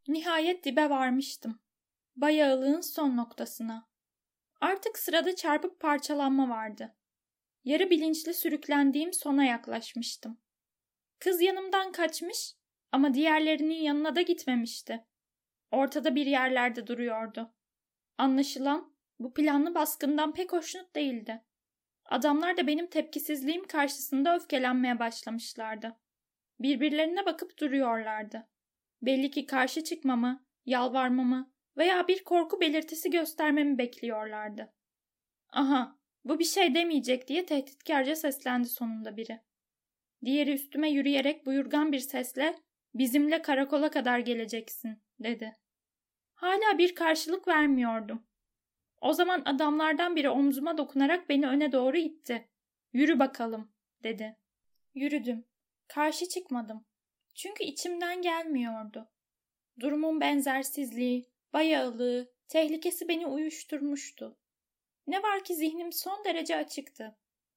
[0.08, 1.60] Nihayet dibe varmıştım.
[2.16, 3.90] Bayağılığın son noktasına.
[4.62, 6.96] Artık sırada çarpıp parçalanma vardı.
[7.64, 10.42] Yarı bilinçli sürüklendiğim sona yaklaşmıştım.
[11.20, 12.54] Kız yanımdan kaçmış
[12.92, 15.06] ama diğerlerinin yanına da gitmemişti.
[15.72, 17.54] Ortada bir yerlerde duruyordu.
[18.18, 21.42] Anlaşılan bu planlı baskından pek hoşnut değildi.
[22.06, 25.96] Adamlar da benim tepkisizliğim karşısında öfkelenmeye başlamışlardı.
[26.60, 28.48] Birbirlerine bakıp duruyorlardı.
[29.02, 34.74] Belli ki karşı çıkmamı, yalvarmamı veya bir korku belirtisi göstermemi bekliyorlardı.
[35.50, 39.40] Aha, bu bir şey demeyecek diye tehditkarca seslendi sonunda biri.
[40.26, 42.56] Diğeri üstüme yürüyerek buyurgan bir sesle
[42.96, 45.56] bizimle karakola kadar geleceksin dedi.
[46.34, 48.24] Hala bir karşılık vermiyordum.
[49.04, 52.48] O zaman adamlardan biri omzuma dokunarak beni öne doğru itti.
[52.94, 53.72] Yürü bakalım
[54.04, 54.38] dedi.
[54.96, 55.46] Yürüdüm.
[55.88, 56.86] Karşı çıkmadım.
[57.36, 59.10] Çünkü içimden gelmiyordu.
[59.80, 64.38] Durumun benzersizliği, bayağılığı, tehlikesi beni uyuşturmuştu.
[65.08, 67.16] Ne var ki zihnim son derece açıktı.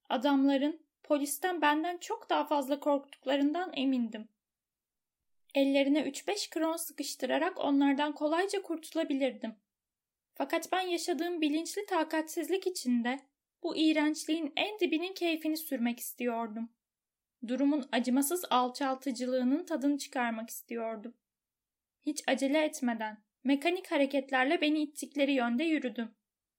[0.09, 4.29] Adamların polisten benden çok daha fazla korktuklarından emindim.
[5.55, 9.57] Ellerine 3-5 kron sıkıştırarak onlardan kolayca kurtulabilirdim.
[10.39, 13.21] Fakat ben yaşadığım bilinçli takatsizlik içinde
[13.63, 16.73] bu iğrençliğin en dibinin keyfini sürmek istiyordum.
[17.49, 21.15] Durumun acımasız alçaltıcılığının tadını çıkarmak istiyordum.
[22.07, 26.15] Hiç acele etmeden, mekanik hareketlerle beni ittikleri yönde yürüdüm.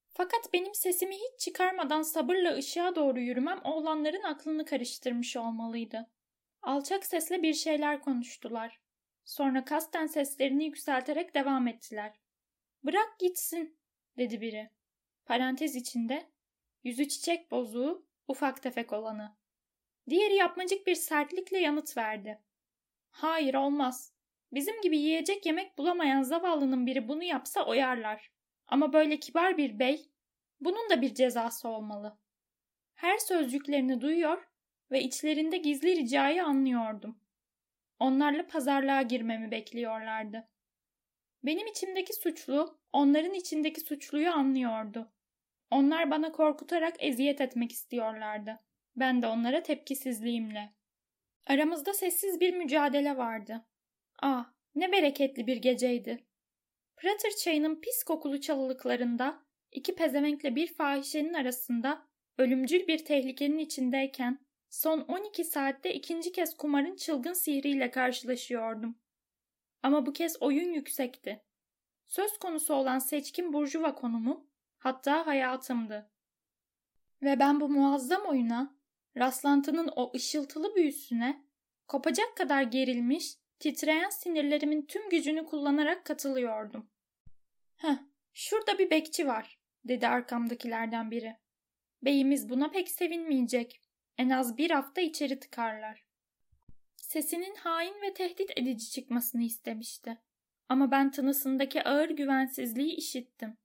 [0.10, 6.10] Fakat benim sesimi hiç çıkarmadan sabırla ışığa doğru yürümem oğlanların aklını karıştırmış olmalıydı.
[6.62, 8.82] Alçak sesle bir şeyler konuştular.
[9.26, 12.14] Sonra kasten seslerini yükselterek devam ettiler.
[12.84, 13.80] Bırak gitsin,
[14.18, 14.70] dedi biri.
[15.26, 16.32] Parantez içinde,
[16.84, 19.38] yüzü çiçek bozuğu, ufak tefek olanı.
[20.10, 22.42] Diğeri yapmacık bir sertlikle yanıt verdi.
[23.10, 24.14] Hayır olmaz.
[24.52, 28.32] Bizim gibi yiyecek yemek bulamayan zavallının biri bunu yapsa oyarlar.
[28.68, 30.12] Ama böyle kibar bir bey,
[30.60, 32.20] bunun da bir cezası olmalı.
[32.94, 34.48] Her sözcüklerini duyuyor
[34.92, 37.20] ve içlerinde gizli ricayı anlıyordum.
[38.00, 40.50] Onlarla pazarlığa girmemi bekliyorlardı.
[41.48, 45.12] Benim içimdeki suçlu, onların içindeki suçluyu anlıyordu.
[45.72, 48.60] Onlar bana korkutarak eziyet etmek istiyorlardı.
[48.96, 50.74] Ben de onlara tepkisizliğimle.
[51.48, 53.66] Aramızda sessiz bir mücadele vardı.
[54.22, 56.24] Ah, ne bereketli bir geceydi.
[56.98, 64.40] Prater çayının pis kokulu çalılıklarında iki pezevenkle bir fahişenin arasında ölümcül bir tehlikenin içindeyken
[64.70, 69.00] son 12 saatte ikinci kez kumarın çılgın sihriyle karşılaşıyordum.
[69.84, 71.44] Ama bu kez oyun yüksekti.
[72.08, 74.48] Söz konusu olan seçkin burjuva konumu
[74.78, 76.12] hatta hayatımdı.
[77.22, 78.78] Ve ben bu muazzam oyuna,
[79.18, 81.46] rastlantının o ışıltılı büyüsüne,
[81.88, 86.90] kopacak kadar gerilmiş, titreyen sinirlerimin tüm gücünü kullanarak katılıyordum.
[87.76, 87.98] Heh,
[88.34, 91.38] şurada bir bekçi var, dedi arkamdakilerden biri.
[92.02, 93.82] Beyimiz buna pek sevinmeyecek.
[94.18, 96.07] En az bir hafta içeri tıkarlar.
[97.08, 100.18] Sesinin hain ve tehdit edici çıkmasını istemişti.
[100.70, 103.58] Ama ben tınısındaki ağır güvensizliği işittim.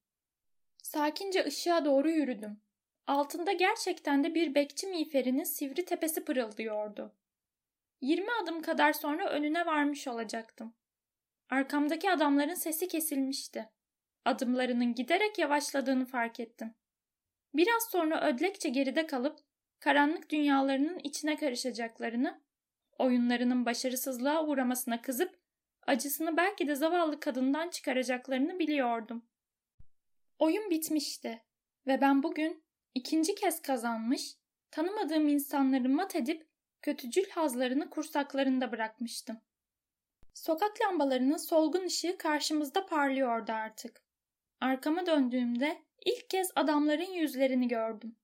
[0.82, 2.60] Sakince ışığa doğru yürüdüm.
[3.06, 7.14] Altında gerçekten de bir bekçi miğferinin sivri tepesi pırıldıyordu.
[8.00, 10.74] Yirmi adım kadar sonra önüne varmış olacaktım.
[11.50, 13.68] Arkamdaki adamların sesi kesilmişti.
[14.24, 16.74] Adımlarının giderek yavaşladığını fark ettim.
[17.54, 19.38] Biraz sonra ödlekçe geride kalıp
[19.80, 22.40] karanlık dünyalarının içine karışacaklarını,
[22.98, 25.38] oyunlarının başarısızlığa uğramasına kızıp
[25.86, 29.22] acısını belki de zavallı kadından çıkaracaklarını biliyordum.
[30.38, 31.42] Oyun bitmişti
[31.86, 32.64] ve ben bugün
[32.94, 34.36] ikinci kez kazanmış,
[34.70, 36.46] tanımadığım insanları mat edip
[36.82, 39.40] kötücül hazlarını kursaklarında bırakmıştım.
[40.34, 44.02] Sokak lambalarının solgun ışığı karşımızda parlıyordu artık.
[44.60, 48.16] Arkama döndüğümde ilk kez adamların yüzlerini gördüm.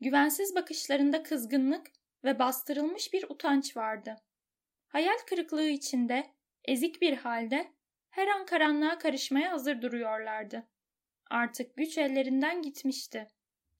[0.00, 1.86] Güvensiz bakışlarında kızgınlık
[2.24, 4.16] ve bastırılmış bir utanç vardı.
[4.86, 7.72] Hayal kırıklığı içinde, ezik bir halde
[8.10, 10.68] her an karanlığa karışmaya hazır duruyorlardı.
[11.30, 13.28] Artık güç ellerinden gitmişti.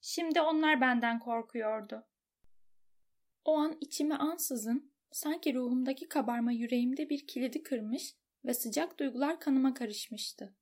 [0.01, 2.07] Şimdi onlar benden korkuyordu.
[3.45, 8.15] O an içimi ansızın, sanki ruhumdaki kabarma yüreğimde bir kilidi kırmış
[8.45, 10.55] ve sıcak duygular kanıma karışmıştı.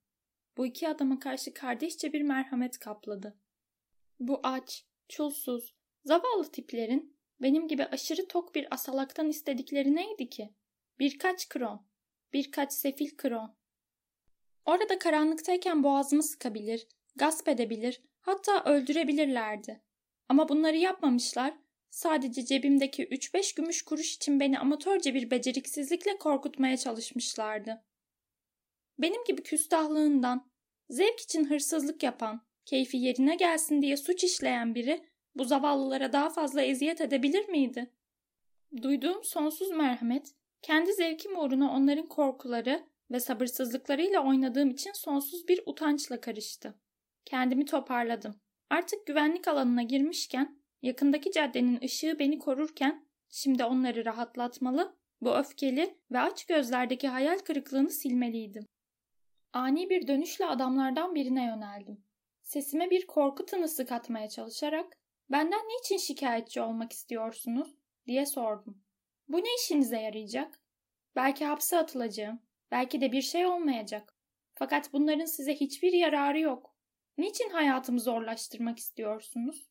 [0.57, 3.39] Bu iki adama karşı kardeşçe bir merhamet kapladı.
[4.19, 5.75] Bu aç, çulsuz,
[6.05, 7.12] zavallı tiplerin
[7.43, 10.53] benim gibi aşırı tok bir asalaktan istedikleri neydi ki?
[10.99, 11.85] Birkaç kron,
[12.33, 13.55] birkaç sefil kron.
[14.65, 19.81] Orada karanlıktayken boğazımı sıkabilir, gasp edebilir, hatta öldürebilirlerdi.
[20.29, 21.53] Ama bunları yapmamışlar,
[21.89, 27.83] sadece cebimdeki 3-5 gümüş kuruş için beni amatörce bir beceriksizlikle korkutmaya çalışmışlardı.
[28.99, 30.51] Benim gibi küstahlığından,
[30.89, 35.05] zevk için hırsızlık yapan, keyfi yerine gelsin diye suç işleyen biri
[35.35, 37.91] bu zavallılara daha fazla eziyet edebilir miydi?
[38.81, 46.21] Duyduğum sonsuz merhamet, kendi zevkim uğruna onların korkuları ve sabırsızlıklarıyla oynadığım için sonsuz bir utançla
[46.21, 46.75] karıştı.
[47.25, 48.35] Kendimi toparladım.
[48.69, 56.19] Artık güvenlik alanına girmişken, yakındaki caddenin ışığı beni korurken, şimdi onları rahatlatmalı, bu öfkeli ve
[56.19, 58.65] aç gözlerdeki hayal kırıklığını silmeliydim.
[59.53, 62.03] Ani bir dönüşle adamlardan birine yöneldim.
[62.41, 64.97] Sesime bir korku tınısı katmaya çalışarak
[65.29, 67.75] benden niçin şikayetçi olmak istiyorsunuz
[68.07, 68.83] diye sordum.
[69.27, 70.59] Bu ne işinize yarayacak?
[71.15, 74.15] Belki hapse atılacağım, belki de bir şey olmayacak.
[74.55, 76.75] Fakat bunların size hiçbir yararı yok.
[77.17, 79.69] Niçin hayatımı zorlaştırmak istiyorsunuz?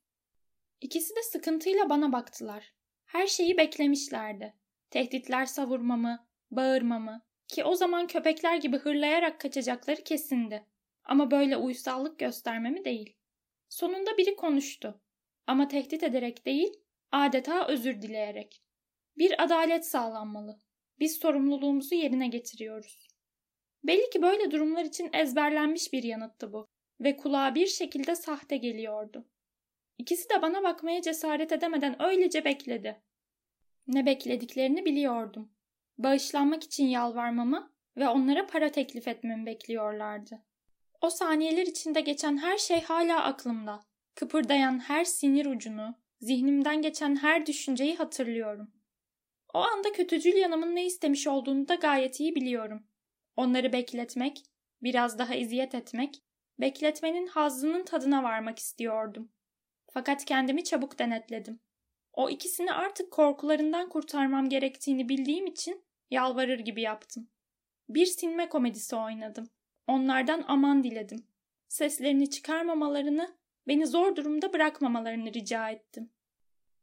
[0.81, 2.75] İkisi de sıkıntıyla bana baktılar.
[3.05, 4.55] Her şeyi beklemişlerdi.
[4.91, 10.67] Tehditler savurmamı, bağırmamı ki o zaman köpekler gibi hırlayarak kaçacakları kesindi.
[11.05, 13.17] Ama böyle uysallık göstermemi değil.
[13.69, 15.02] Sonunda biri konuştu.
[15.47, 16.73] Ama tehdit ederek değil,
[17.13, 18.63] adeta özür dileyerek.
[19.19, 20.59] Bir adalet sağlanmalı.
[20.99, 23.09] Biz sorumluluğumuzu yerine getiriyoruz.
[23.85, 26.67] Belli ki böyle durumlar için ezberlenmiş bir yanıttı bu
[27.01, 29.29] ve kulağa bir şekilde sahte geliyordu.
[29.99, 33.03] İkisi de bana bakmaya cesaret edemeden öylece bekledi.
[33.87, 35.53] Ne beklediklerini biliyordum.
[35.99, 40.43] Bağışlanmak için yalvarmamı ve onlara para teklif etmemi bekliyorlardı.
[41.01, 43.81] O saniyeler içinde geçen her şey hala aklımda.
[44.15, 48.71] Kıpırdayan her sinir ucunu, zihnimden geçen her düşünceyi hatırlıyorum.
[49.55, 52.87] O anda kötücül yanımın ne istemiş olduğunu da gayet iyi biliyorum.
[53.37, 54.43] Onları bekletmek,
[54.83, 56.23] biraz daha eziyet etmek,
[56.61, 59.33] bekletmenin hazzının tadına varmak istiyordum.
[59.91, 61.61] Fakat kendimi çabuk denetledim.
[62.13, 67.29] O ikisini artık korkularından kurtarmam gerektiğini bildiğim için yalvarır gibi yaptım.
[67.89, 69.51] Bir sinme komedisi oynadım.
[69.87, 71.27] Onlardan aman diledim.
[71.69, 73.37] Seslerini çıkarmamalarını,
[73.69, 76.11] beni zor durumda bırakmamalarını rica ettim.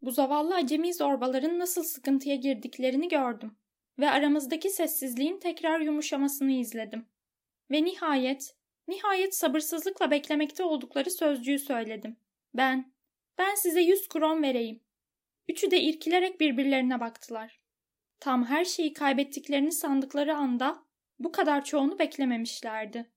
[0.01, 3.57] Bu zavallı acemi zorbaların nasıl sıkıntıya girdiklerini gördüm
[3.99, 7.05] ve aramızdaki sessizliğin tekrar yumuşamasını izledim.
[7.71, 8.55] Ve nihayet,
[8.87, 12.17] nihayet sabırsızlıkla beklemekte oldukları sözcüğü söyledim.
[12.53, 12.93] Ben,
[13.37, 14.83] ben size yüz kron vereyim.
[15.47, 17.59] Üçü de irkilerek birbirlerine baktılar.
[18.19, 20.83] Tam her şeyi kaybettiklerini sandıkları anda
[21.19, 23.11] bu kadar çoğunu beklememişlerdi.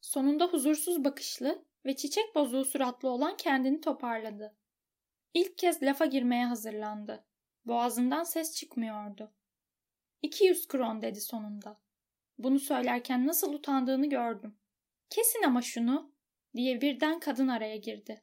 [0.00, 4.56] Sonunda huzursuz bakışlı ve çiçek bozuğu suratlı olan kendini toparladı.
[5.34, 7.24] İlk kez lafa girmeye hazırlandı.
[7.64, 9.34] Boğazından ses çıkmıyordu.
[10.22, 11.80] 200 kron dedi sonunda.
[12.38, 14.58] Bunu söylerken nasıl utandığını gördüm.
[15.10, 16.12] Kesin ama şunu
[16.54, 18.22] diye birden kadın araya girdi.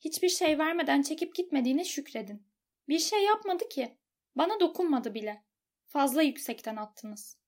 [0.00, 2.46] Hiçbir şey vermeden çekip gitmediğine şükredin.
[2.88, 3.98] Bir şey yapmadı ki.
[4.36, 5.44] Bana dokunmadı bile.
[5.86, 7.38] Fazla yüksekten attınız.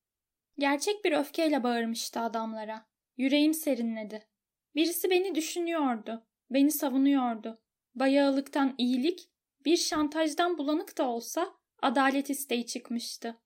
[0.58, 2.86] Gerçek bir öfkeyle bağırmıştı adamlara.
[3.16, 4.28] Yüreğim serinledi.
[4.76, 6.26] Birisi beni düşünüyordu.
[6.50, 7.60] Beni savunuyordu.
[7.94, 9.30] Bayağılıktan iyilik,
[9.64, 13.40] bir şantajdan bulanık da olsa adalet isteği çıkmıştı.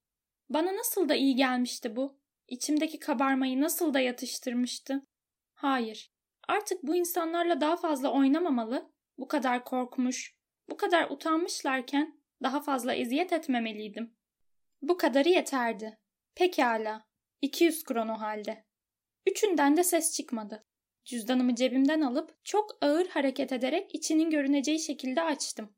[0.48, 2.18] Bana nasıl da iyi gelmişti bu.
[2.48, 5.06] İçimdeki kabarmayı nasıl da yatıştırmıştı.
[5.54, 6.12] Hayır,
[6.48, 10.34] artık bu insanlarla daha fazla oynamamalı, bu kadar korkmuş,
[10.68, 14.14] bu kadar utanmışlarken daha fazla eziyet etmemeliydim.
[14.82, 15.98] Bu kadarı yeterdi.
[16.34, 17.06] Pekala.
[17.42, 18.64] 200 krono halde.
[19.26, 20.69] Üçünden de ses çıkmadı.
[21.04, 25.74] Cüzdanımı cebimden alıp çok ağır hareket ederek içinin görüneceği şekilde açtım.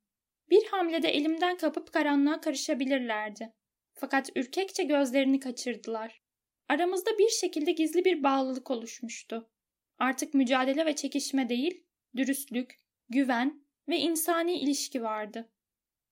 [0.50, 3.52] Bir hamlede elimden kapıp karanlığa karışabilirlerdi.
[3.94, 6.22] Fakat ürkekçe gözlerini kaçırdılar.
[6.68, 9.50] Aramızda bir şekilde gizli bir bağlılık oluşmuştu.
[9.98, 12.76] Artık mücadele ve çekişme değil, dürüstlük,
[13.08, 15.52] güven ve insani ilişki vardı.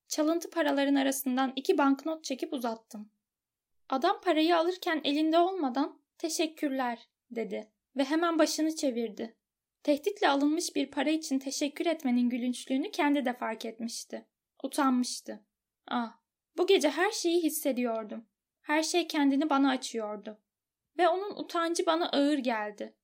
[0.09, 3.13] Çalıntı paraların arasından iki banknot çekip uzattım.
[3.89, 9.37] Adam parayı alırken elinde olmadan teşekkürler dedi ve hemen başını çevirdi.
[9.83, 14.27] Tehditle alınmış bir para için teşekkür etmenin gülünçlüğünü kendi de fark etmişti.
[14.63, 15.45] Utanmıştı.
[15.89, 16.19] Ah,
[16.57, 18.27] bu gece her şeyi hissediyordum.
[18.61, 20.43] Her şey kendini bana açıyordu.
[20.99, 22.97] Ve onun utancı bana ağır geldi.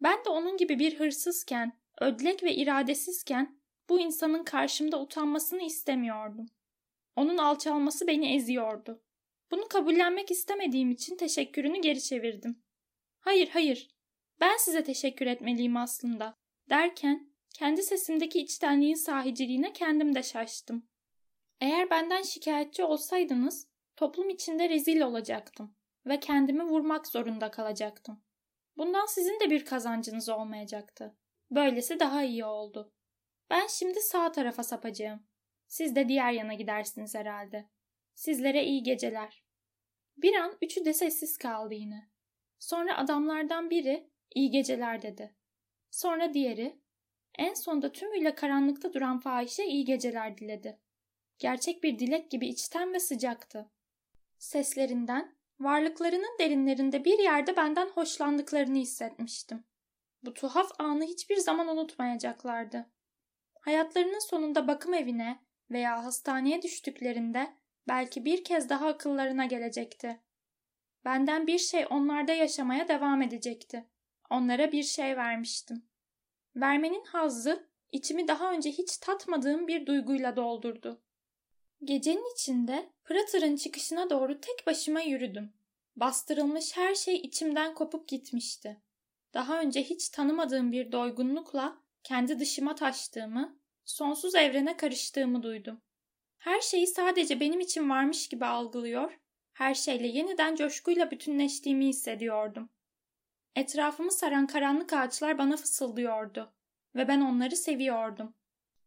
[0.00, 6.46] Ben de onun gibi bir hırsızken, ödlek ve iradesizken bu insanın karşımda utanmasını istemiyordum.
[7.16, 9.02] Onun alçalması beni eziyordu.
[9.50, 12.62] Bunu kabullenmek istemediğim için teşekkürünü geri çevirdim.
[13.20, 13.97] Hayır, hayır.
[14.40, 16.34] Ben size teşekkür etmeliyim aslında.
[16.68, 20.88] Derken kendi sesimdeki içtenliğin sahiciliğine kendim de şaştım.
[21.60, 25.74] Eğer benden şikayetçi olsaydınız toplum içinde rezil olacaktım
[26.06, 28.22] ve kendimi vurmak zorunda kalacaktım.
[28.76, 31.16] Bundan sizin de bir kazancınız olmayacaktı.
[31.50, 32.92] Böylesi daha iyi oldu.
[33.50, 35.26] Ben şimdi sağ tarafa sapacağım.
[35.66, 37.68] Siz de diğer yana gidersiniz herhalde.
[38.14, 39.44] Sizlere iyi geceler.
[40.16, 42.10] Bir an üçü de sessiz kaldı yine.
[42.58, 45.34] Sonra adamlardan biri iyi geceler dedi.
[45.90, 46.80] Sonra diğeri,
[47.38, 50.78] en sonda tümüyle karanlıkta duran fahişe iyi geceler diledi.
[51.38, 53.70] Gerçek bir dilek gibi içten ve sıcaktı.
[54.38, 59.64] Seslerinden, varlıklarının derinlerinde bir yerde benden hoşlandıklarını hissetmiştim.
[60.22, 62.90] Bu tuhaf anı hiçbir zaman unutmayacaklardı.
[63.60, 65.38] Hayatlarının sonunda bakım evine
[65.70, 67.56] veya hastaneye düştüklerinde
[67.88, 70.20] belki bir kez daha akıllarına gelecekti.
[71.04, 73.88] Benden bir şey onlarda yaşamaya devam edecekti.
[74.30, 75.82] Onlara bir şey vermiştim.
[76.56, 81.02] Vermenin hazzı içimi daha önce hiç tatmadığım bir duyguyla doldurdu.
[81.84, 85.52] Gecenin içinde Prather'ın çıkışına doğru tek başıma yürüdüm.
[85.96, 88.80] Bastırılmış her şey içimden kopup gitmişti.
[89.34, 95.80] Daha önce hiç tanımadığım bir doygunlukla kendi dışıma taştığımı, sonsuz evrene karıştığımı duydum.
[96.38, 99.18] Her şeyi sadece benim için varmış gibi algılıyor,
[99.52, 102.70] her şeyle yeniden coşkuyla bütünleştiğimi hissediyordum.
[103.58, 106.52] Etrafımı saran karanlık ağaçlar bana fısıldıyordu.
[106.94, 108.34] ve ben onları seviyordum.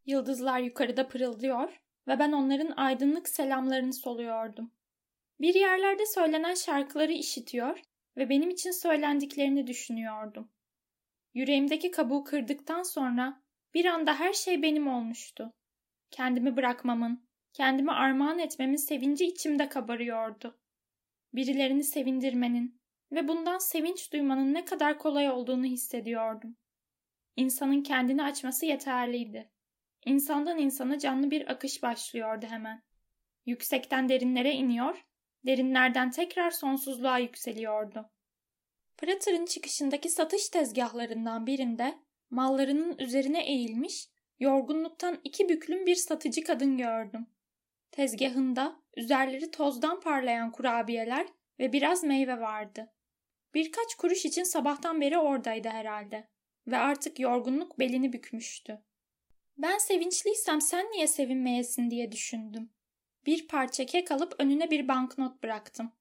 [0.05, 4.71] Yıldızlar yukarıda pırıldıyor ve ben onların aydınlık selamlarını soluyordum.
[5.39, 7.81] Bir yerlerde söylenen şarkıları işitiyor
[8.17, 10.51] ve benim için söylendiklerini düşünüyordum.
[11.33, 13.41] Yüreğimdeki kabuğu kırdıktan sonra
[13.73, 15.53] bir anda her şey benim olmuştu.
[16.11, 20.59] Kendimi bırakmamın, kendimi armağan etmemin sevinci içimde kabarıyordu.
[21.33, 22.80] Birilerini sevindirmenin
[23.11, 26.57] ve bundan sevinç duymanın ne kadar kolay olduğunu hissediyordum.
[27.35, 29.51] İnsanın kendini açması yeterliydi.
[30.05, 32.83] İnsandan insana canlı bir akış başlıyordu hemen.
[33.45, 35.05] Yüksekten derinlere iniyor,
[35.45, 38.09] derinlerden tekrar sonsuzluğa yükseliyordu.
[38.97, 41.99] Prather'ın çıkışındaki satış tezgahlarından birinde
[42.29, 44.07] mallarının üzerine eğilmiş,
[44.39, 47.27] yorgunluktan iki büklüm bir satıcı kadın gördüm.
[47.91, 51.27] Tezgahında üzerleri tozdan parlayan kurabiyeler
[51.59, 52.91] ve biraz meyve vardı.
[53.53, 56.27] Birkaç kuruş için sabahtan beri oradaydı herhalde
[56.67, 58.81] ve artık yorgunluk belini bükmüştü.
[59.57, 62.69] Ben sevinçliysem sen niye sevinmeyesin diye düşündüm.
[63.25, 65.91] Bir parça kek alıp önüne bir banknot bıraktım.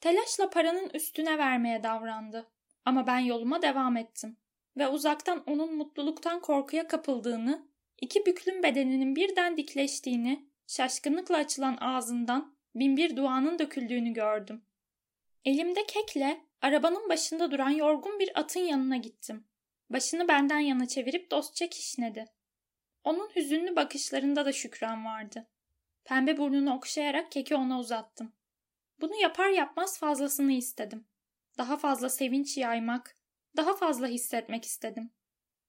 [0.00, 2.50] Telaşla paranın üstüne vermeye davrandı.
[2.84, 4.36] Ama ben yoluma devam ettim.
[4.76, 7.66] Ve uzaktan onun mutluluktan korkuya kapıldığını,
[8.00, 14.62] iki büklüm bedeninin birden dikleştiğini, şaşkınlıkla açılan ağzından binbir duanın döküldüğünü gördüm.
[15.44, 19.44] Elimde kekle arabanın başında duran yorgun bir atın yanına gittim.
[19.90, 22.24] Başını benden yana çevirip dostça kişnedi.
[23.04, 25.48] Onun hüzünlü bakışlarında da şükran vardı.
[26.04, 28.32] Pembe burnunu okşayarak keki ona uzattım.
[29.00, 31.06] Bunu yapar yapmaz fazlasını istedim.
[31.58, 33.16] Daha fazla sevinç yaymak,
[33.56, 35.10] daha fazla hissetmek istedim.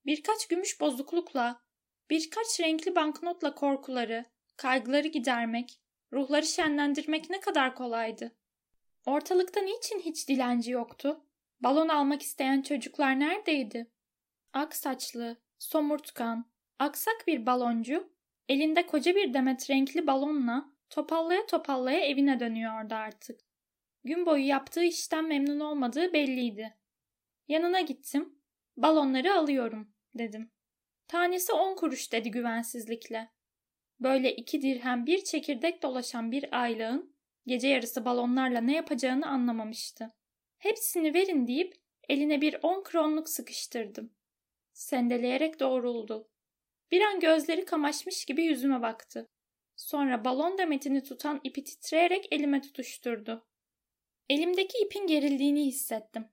[0.05, 1.61] Birkaç gümüş bozuklukla,
[2.09, 4.25] birkaç renkli banknotla korkuları,
[4.57, 5.81] kaygıları gidermek,
[6.13, 8.31] ruhları şenlendirmek ne kadar kolaydı.
[9.05, 11.25] Ortalıkta niçin hiç dilenci yoktu?
[11.59, 13.91] Balon almak isteyen çocuklar neredeydi?
[14.53, 18.13] Ak saçlı, somurtkan, aksak bir baloncu,
[18.49, 23.39] elinde koca bir demet renkli balonla topallaya topallaya evine dönüyordu artık.
[24.03, 26.77] Gün boyu yaptığı işten memnun olmadığı belliydi.
[27.47, 28.39] Yanına gittim.
[28.77, 30.51] Balonları alıyorum dedim.
[31.07, 33.31] Tanesi on kuruş dedi güvensizlikle.
[33.99, 37.12] Böyle iki dirhem bir çekirdek dolaşan bir aylığın
[37.45, 40.11] gece yarısı balonlarla ne yapacağını anlamamıştı.
[40.57, 41.75] Hepsini verin deyip
[42.09, 44.13] eline bir on kronluk sıkıştırdım.
[44.73, 46.29] Sendeleyerek doğruldu.
[46.91, 49.29] Bir an gözleri kamaşmış gibi yüzüme baktı.
[49.75, 53.47] Sonra balon demetini tutan ipi titreyerek elime tutuşturdu.
[54.29, 56.27] Elimdeki ipin gerildiğini hissettim.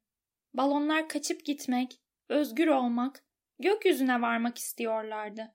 [0.54, 3.24] Balonlar kaçıp gitmek, özgür olmak,
[3.58, 5.54] gökyüzüne varmak istiyorlardı.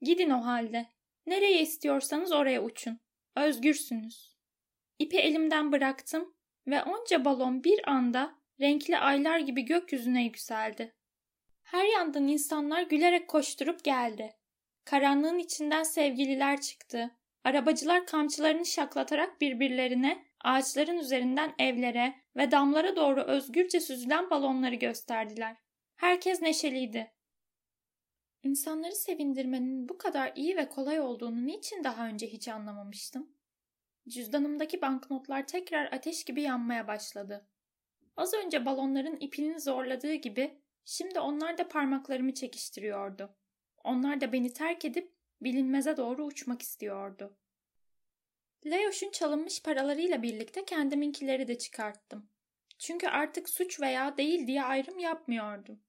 [0.00, 0.86] Gidin o halde.
[1.26, 3.00] Nereye istiyorsanız oraya uçun.
[3.36, 4.33] Özgürsünüz.
[4.98, 6.34] İpi elimden bıraktım
[6.66, 10.94] ve onca balon bir anda renkli aylar gibi gökyüzüne yükseldi.
[11.62, 14.36] Her yandan insanlar gülerek koşturup geldi.
[14.84, 17.10] Karanlığın içinden sevgililer çıktı.
[17.44, 25.56] Arabacılar kamçılarını şaklatarak birbirlerine ağaçların üzerinden evlere ve damlara doğru özgürce süzülen balonları gösterdiler.
[25.96, 27.12] Herkes neşeliydi.
[28.42, 33.33] İnsanları sevindirmenin bu kadar iyi ve kolay olduğunu niçin daha önce hiç anlamamıştım?
[34.08, 37.46] Cüzdanımdaki banknotlar tekrar ateş gibi yanmaya başladı.
[38.16, 43.36] Az önce balonların ipini zorladığı gibi şimdi onlar da parmaklarımı çekiştiriyordu.
[43.84, 47.36] Onlar da beni terk edip bilinmeze doğru uçmak istiyordu.
[48.66, 52.28] Leoş'un çalınmış paralarıyla birlikte kendiminkileri de çıkarttım.
[52.78, 55.80] Çünkü artık suç veya değil diye ayrım yapmıyordum.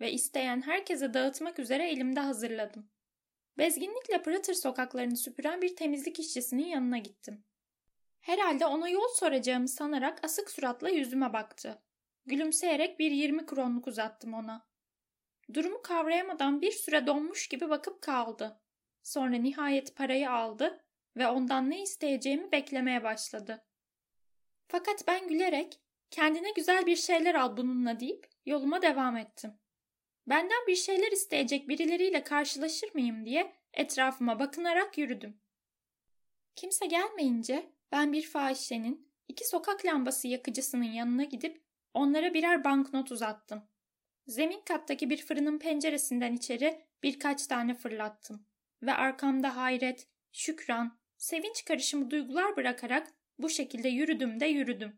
[0.00, 2.90] Ve isteyen herkese dağıtmak üzere elimde hazırladım.
[3.58, 7.44] Bezginlikle Prater sokaklarını süpüren bir temizlik işçisinin yanına gittim.
[8.22, 11.82] Herhalde ona yol soracağımı sanarak asık suratla yüzüme baktı.
[12.26, 14.66] Gülümseyerek bir yirmi kronluk uzattım ona.
[15.54, 18.60] Durumu kavrayamadan bir süre donmuş gibi bakıp kaldı.
[19.02, 20.84] Sonra nihayet parayı aldı
[21.16, 23.64] ve ondan ne isteyeceğimi beklemeye başladı.
[24.68, 29.58] Fakat ben gülerek kendine güzel bir şeyler al bununla deyip yoluma devam ettim.
[30.26, 35.40] Benden bir şeyler isteyecek birileriyle karşılaşır mıyım diye etrafıma bakınarak yürüdüm.
[36.56, 41.62] Kimse gelmeyince ben bir fahişenin iki sokak lambası yakıcısının yanına gidip
[41.94, 43.62] onlara birer banknot uzattım.
[44.26, 48.46] Zemin kattaki bir fırının penceresinden içeri birkaç tane fırlattım
[48.82, 54.96] ve arkamda hayret, şükran, sevinç karışımı duygular bırakarak bu şekilde yürüdüm de yürüdüm.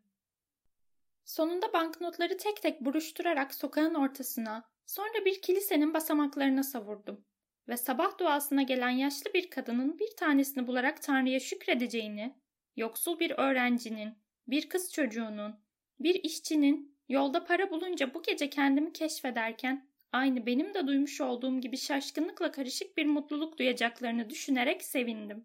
[1.25, 7.25] Sonunda banknotları tek tek buruşturarak sokağın ortasına, sonra bir kilisenin basamaklarına savurdum
[7.69, 12.35] ve sabah duasına gelen yaşlı bir kadının bir tanesini bularak Tanrı'ya şükredeceğini,
[12.77, 14.15] yoksul bir öğrencinin,
[14.47, 15.57] bir kız çocuğunun,
[16.01, 21.77] bir işçinin yolda para bulunca bu gece kendimi keşfederken aynı benim de duymuş olduğum gibi
[21.77, 25.45] şaşkınlıkla karışık bir mutluluk duyacaklarını düşünerek sevindim.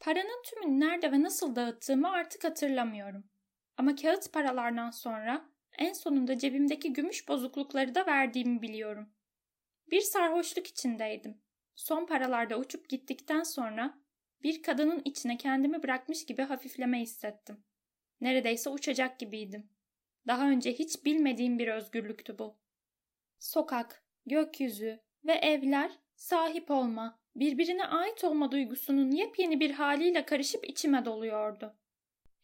[0.00, 3.24] Paranın tümünü nerede ve nasıl dağıttığımı artık hatırlamıyorum.
[3.76, 5.48] Ama kağıt paralardan sonra
[5.78, 9.08] en sonunda cebimdeki gümüş bozuklukları da verdiğimi biliyorum.
[9.90, 11.38] Bir sarhoşluk içindeydim.
[11.76, 13.98] Son paralarda uçup gittikten sonra
[14.42, 17.64] bir kadının içine kendimi bırakmış gibi hafifleme hissettim.
[18.20, 19.70] Neredeyse uçacak gibiydim.
[20.26, 22.58] Daha önce hiç bilmediğim bir özgürlüktü bu.
[23.38, 31.04] Sokak, gökyüzü ve evler sahip olma, birbirine ait olma duygusunun yepyeni bir haliyle karışıp içime
[31.04, 31.76] doluyordu.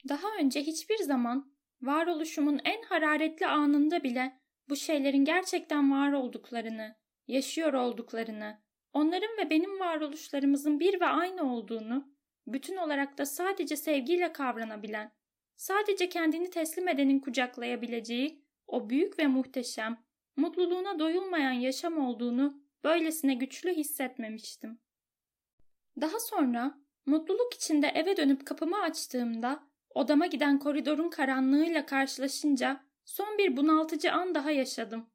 [0.09, 6.97] Daha önce hiçbir zaman varoluşumun en hararetli anında bile bu şeylerin gerçekten var olduklarını,
[7.28, 8.64] yaşıyor olduklarını,
[8.95, 12.14] onların ve benim varoluşlarımızın bir ve aynı olduğunu,
[12.47, 15.12] bütün olarak da sadece sevgiyle kavranabilen,
[15.57, 20.05] sadece kendini teslim edenin kucaklayabileceği o büyük ve muhteşem,
[20.36, 24.78] mutluluğuna doyulmayan yaşam olduğunu böylesine güçlü hissetmemiştim.
[26.01, 29.62] Daha sonra mutluluk içinde eve dönüp kapımı açtığımda
[29.95, 35.11] odama giden koridorun karanlığıyla karşılaşınca son bir bunaltıcı an daha yaşadım.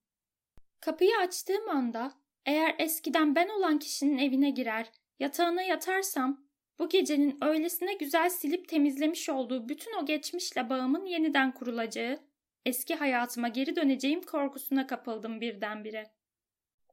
[0.80, 2.19] Kapıyı açtığım anda
[2.50, 6.46] eğer eskiden ben olan kişinin evine girer, yatağına yatarsam
[6.80, 12.20] bu gecenin öylesine güzel silip temizlemiş olduğu bütün o geçmişle bağımın yeniden kurulacağı,
[12.66, 16.12] eski hayatıma geri döneceğim korkusuna kapıldım birdenbire.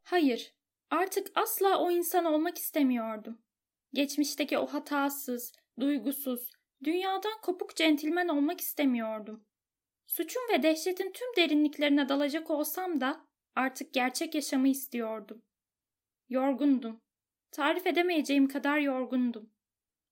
[0.03, 0.55] Hayır,
[0.91, 3.39] artık asla o insan olmak istemiyordum.
[3.93, 6.51] Geçmişteki o hatasız, duygusuz,
[6.85, 9.45] dünyadan kopuk centilmen olmak istemiyordum.
[10.07, 15.46] Suçun ve dehşetin tüm derinliklerine dalacak olsam da artık gerçek yaşamı istiyordum.
[16.29, 17.01] Yorgundum.
[17.53, 19.51] Tarif edemeyeceğim kadar yorgundum.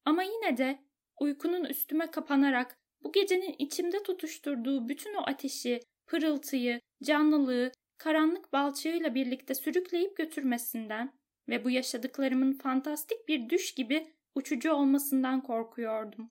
[0.04, 0.78] Ama yine de
[1.20, 9.54] uykunun üstüme kapanarak bu gecenin içimde tutuşturduğu bütün o ateşi, pırıltıyı, canlılığı, karanlık balçığıyla birlikte
[9.54, 11.12] sürükleyip götürmesinden
[11.48, 16.30] ve bu yaşadıklarımın fantastik bir düş gibi uçucu olmasından korkuyordum.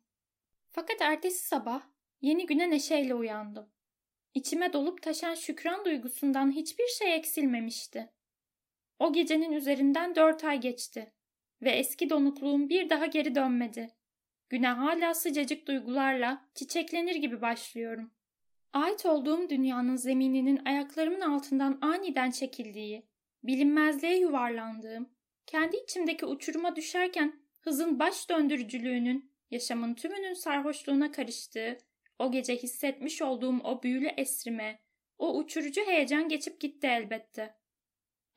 [0.71, 1.81] Fakat ertesi sabah
[2.21, 3.69] yeni güne neşeyle uyandım.
[4.33, 8.09] İçime dolup taşan şükran duygusundan hiçbir şey eksilmemişti.
[9.03, 11.13] O gecenin üzerinden dört ay geçti
[11.61, 13.89] ve eski donukluğum bir daha geri dönmedi.
[14.49, 18.11] Güne hala sıcacık duygularla çiçeklenir gibi başlıyorum.
[18.73, 23.07] Ait olduğum dünyanın zemininin ayaklarımın altından aniden çekildiği,
[23.43, 25.09] bilinmezliğe yuvarlandığım,
[25.45, 31.77] kendi içimdeki uçuruma düşerken hızın baş döndürücülüğünün, yaşamın tümünün sarhoşluğuna karıştığı,
[32.19, 34.79] o gece hissetmiş olduğum o büyülü esrime,
[35.17, 37.62] o uçurucu heyecan geçip gitti elbette.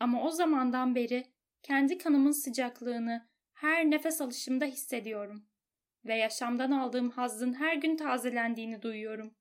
[0.01, 1.25] Ama o zamandan beri
[1.63, 5.47] kendi kanımın sıcaklığını her nefes alışımda hissediyorum
[6.05, 9.35] ve yaşamdan aldığım hazzın her gün tazelendiğini duyuyorum.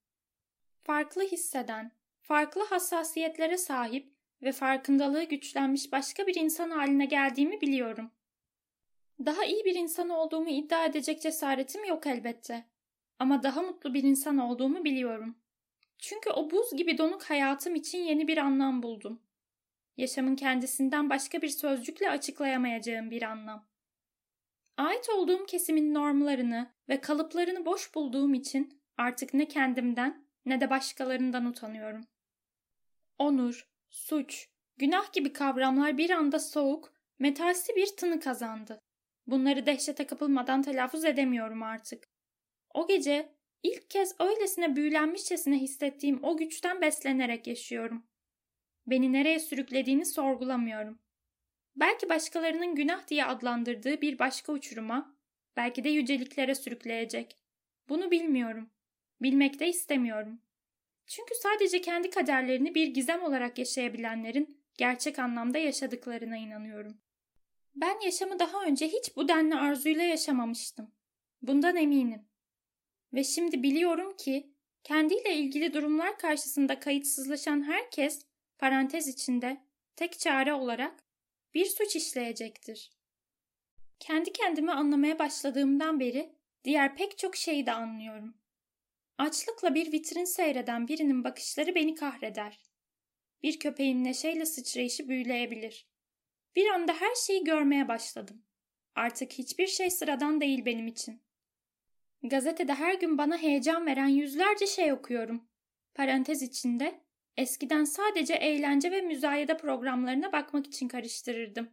[0.83, 1.91] Farklı hisseden,
[2.21, 8.11] farklı hassasiyetlere sahip ve farkındalığı güçlenmiş başka bir insan haline geldiğimi biliyorum.
[9.25, 12.65] Daha iyi bir insan olduğumu iddia edecek cesaretim yok elbette.
[13.19, 15.35] Ama daha mutlu bir insan olduğumu biliyorum.
[15.97, 19.21] Çünkü o buz gibi donuk hayatım için yeni bir anlam buldum.
[19.97, 23.67] Yaşamın kendisinden başka bir sözcükle açıklayamayacağım bir anlam.
[24.77, 31.45] Ait olduğum kesimin normlarını ve kalıplarını boş bulduğum için artık ne kendimden ne de başkalarından
[31.45, 32.01] utanıyorum.
[33.17, 38.81] Onur, suç, günah gibi kavramlar bir anda soğuk, metalsi bir tını kazandı.
[39.27, 42.07] Bunları dehşete kapılmadan telaffuz edemiyorum artık.
[42.73, 48.07] O gece ilk kez öylesine büyülenmişçesine hissettiğim o güçten beslenerek yaşıyorum.
[48.87, 50.99] Beni nereye sürüklediğini sorgulamıyorum.
[51.75, 55.15] Belki başkalarının günah diye adlandırdığı bir başka uçuruma,
[55.57, 57.37] belki de yüceliklere sürükleyecek.
[57.89, 58.69] Bunu bilmiyorum.
[59.21, 60.41] Bilmek de istemiyorum.
[61.07, 66.97] Çünkü sadece kendi kaderlerini bir gizem olarak yaşayabilenlerin gerçek anlamda yaşadıklarına inanıyorum.
[67.75, 70.91] Ben yaşamı daha önce hiç bu denli arzuyla yaşamamıştım.
[71.41, 72.25] Bundan eminim.
[73.13, 74.53] Ve şimdi biliyorum ki
[74.83, 78.24] kendiyle ilgili durumlar karşısında kayıtsızlaşan herkes
[78.57, 79.65] parantez içinde
[79.95, 81.03] tek çare olarak
[81.53, 82.91] bir suç işleyecektir.
[83.99, 88.37] Kendi kendimi anlamaya başladığımdan beri diğer pek çok şeyi de anlıyorum.
[89.17, 92.59] Açlıkla bir vitrin seyreden birinin bakışları beni kahreder.
[93.43, 95.87] Bir köpeğin neşeyle sıçrayışı büyüleyebilir.
[96.55, 98.45] Bir anda her şeyi görmeye başladım.
[98.95, 101.21] Artık hiçbir şey sıradan değil benim için.
[102.23, 105.47] Gazetede her gün bana heyecan veren yüzlerce şey okuyorum.
[105.93, 107.04] Parantez içinde
[107.37, 111.69] eskiden sadece eğlence ve müzayede programlarına bakmak için karıştırırdım.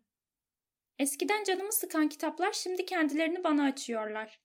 [0.98, 4.40] Eskiden canımı sıkan kitaplar şimdi kendilerini bana açıyorlar.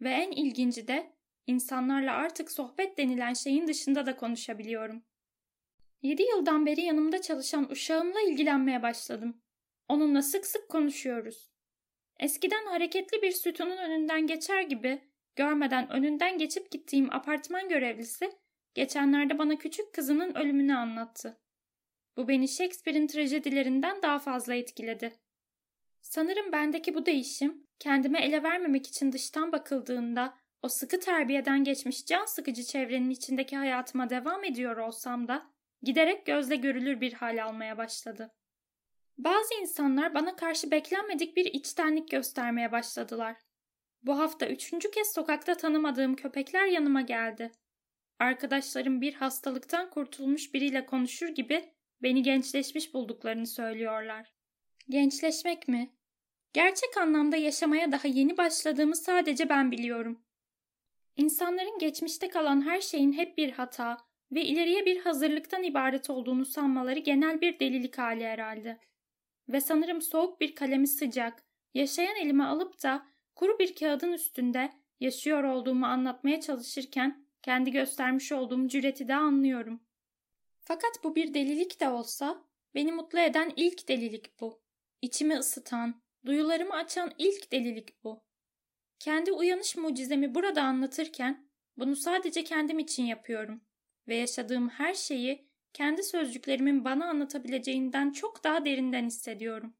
[0.00, 1.12] Ve en ilginci de
[1.46, 5.04] insanlarla artık sohbet denilen şeyin dışında da konuşabiliyorum.
[6.02, 9.42] Yedi yıldan beri yanımda çalışan uşağımla ilgilenmeye başladım.
[9.88, 11.50] Onunla sık sık konuşuyoruz.
[12.20, 15.00] Eskiden hareketli bir sütunun önünden geçer gibi
[15.36, 18.32] görmeden önünden geçip gittiğim apartman görevlisi
[18.76, 21.40] geçenlerde bana küçük kızının ölümünü anlattı.
[22.16, 25.12] Bu beni Shakespeare'in trajedilerinden daha fazla etkiledi.
[26.02, 32.24] Sanırım bendeki bu değişim kendime ele vermemek için dıştan bakıldığında o sıkı terbiyeden geçmiş can
[32.24, 35.46] sıkıcı çevrenin içindeki hayatıma devam ediyor olsam da
[35.82, 38.32] giderek gözle görülür bir hal almaya başladı.
[39.18, 43.36] Bazı insanlar bana karşı beklenmedik bir içtenlik göstermeye başladılar.
[44.02, 47.52] Bu hafta üçüncü kez sokakta tanımadığım köpekler yanıma geldi.
[48.18, 51.72] Arkadaşlarım bir hastalıktan kurtulmuş biriyle konuşur gibi
[52.02, 54.32] beni gençleşmiş bulduklarını söylüyorlar.
[54.88, 55.90] Gençleşmek mi?
[56.52, 60.22] Gerçek anlamda yaşamaya daha yeni başladığımı sadece ben biliyorum.
[61.16, 63.96] İnsanların geçmişte kalan her şeyin hep bir hata
[64.32, 68.78] ve ileriye bir hazırlıktan ibaret olduğunu sanmaları genel bir delilik hali herhalde.
[69.48, 71.44] Ve sanırım soğuk bir kalemi sıcak,
[71.74, 78.68] yaşayan elime alıp da kuru bir kağıdın üstünde yaşıyor olduğumu anlatmaya çalışırken kendi göstermiş olduğum
[78.68, 79.80] cüreti de anlıyorum.
[80.60, 82.44] Fakat bu bir delilik de olsa
[82.74, 84.60] beni mutlu eden ilk delilik bu.
[85.02, 88.24] İçimi ısıtan, duyularımı açan ilk delilik bu.
[88.98, 93.60] Kendi uyanış mucizemi burada anlatırken bunu sadece kendim için yapıyorum
[94.08, 99.74] ve yaşadığım her şeyi kendi sözcüklerimin bana anlatabileceğinden çok daha derinden hissediyorum.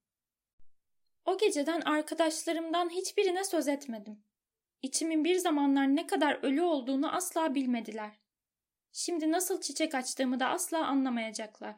[1.24, 4.25] O geceden arkadaşlarımdan hiçbirine söz etmedim.
[4.86, 8.10] İçimin bir zamanlar ne kadar ölü olduğunu asla bilmediler.
[8.92, 11.74] Şimdi nasıl çiçek açtığımı da asla anlamayacaklar.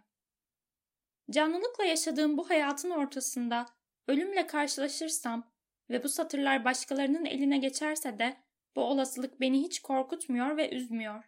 [1.31, 3.67] Canlılıkla yaşadığım bu hayatın ortasında
[4.09, 5.51] ölümle karşılaşırsam
[5.91, 8.37] ve bu satırlar başkalarının eline geçerse de
[8.77, 11.25] bu olasılık beni hiç korkutmuyor ve üzmüyor.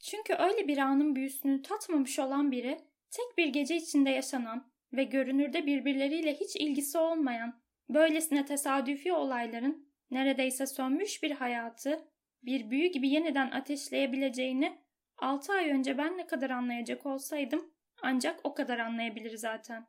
[0.00, 2.80] Çünkü öyle bir anın büyüsünü tatmamış olan biri
[3.10, 10.66] tek bir gece içinde yaşanan ve görünürde birbirleriyle hiç ilgisi olmayan böylesine tesadüfi olayların neredeyse
[10.66, 12.08] sönmüş bir hayatı
[12.42, 14.78] bir büyü gibi yeniden ateşleyebileceğini
[15.16, 19.86] altı ay önce ben ne kadar anlayacak olsaydım ancak o kadar anlayabilir zaten.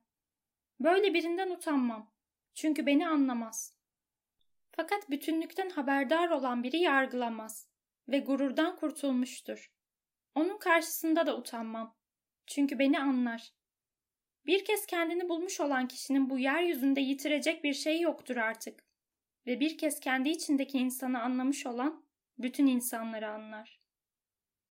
[0.80, 2.14] Böyle birinden utanmam.
[2.54, 3.78] Çünkü beni anlamaz.
[4.72, 7.70] Fakat bütünlükten haberdar olan biri yargılamaz
[8.08, 9.74] ve gururdan kurtulmuştur.
[10.36, 11.98] Onun karşısında da utanmam.
[12.48, 13.54] Çünkü beni anlar.
[14.46, 18.83] Bir kez kendini bulmuş olan kişinin bu yeryüzünde yitirecek bir şey yoktur artık.
[19.48, 22.04] Ve bir kez kendi içindeki insanı anlamış olan
[22.38, 23.83] bütün insanları anlar.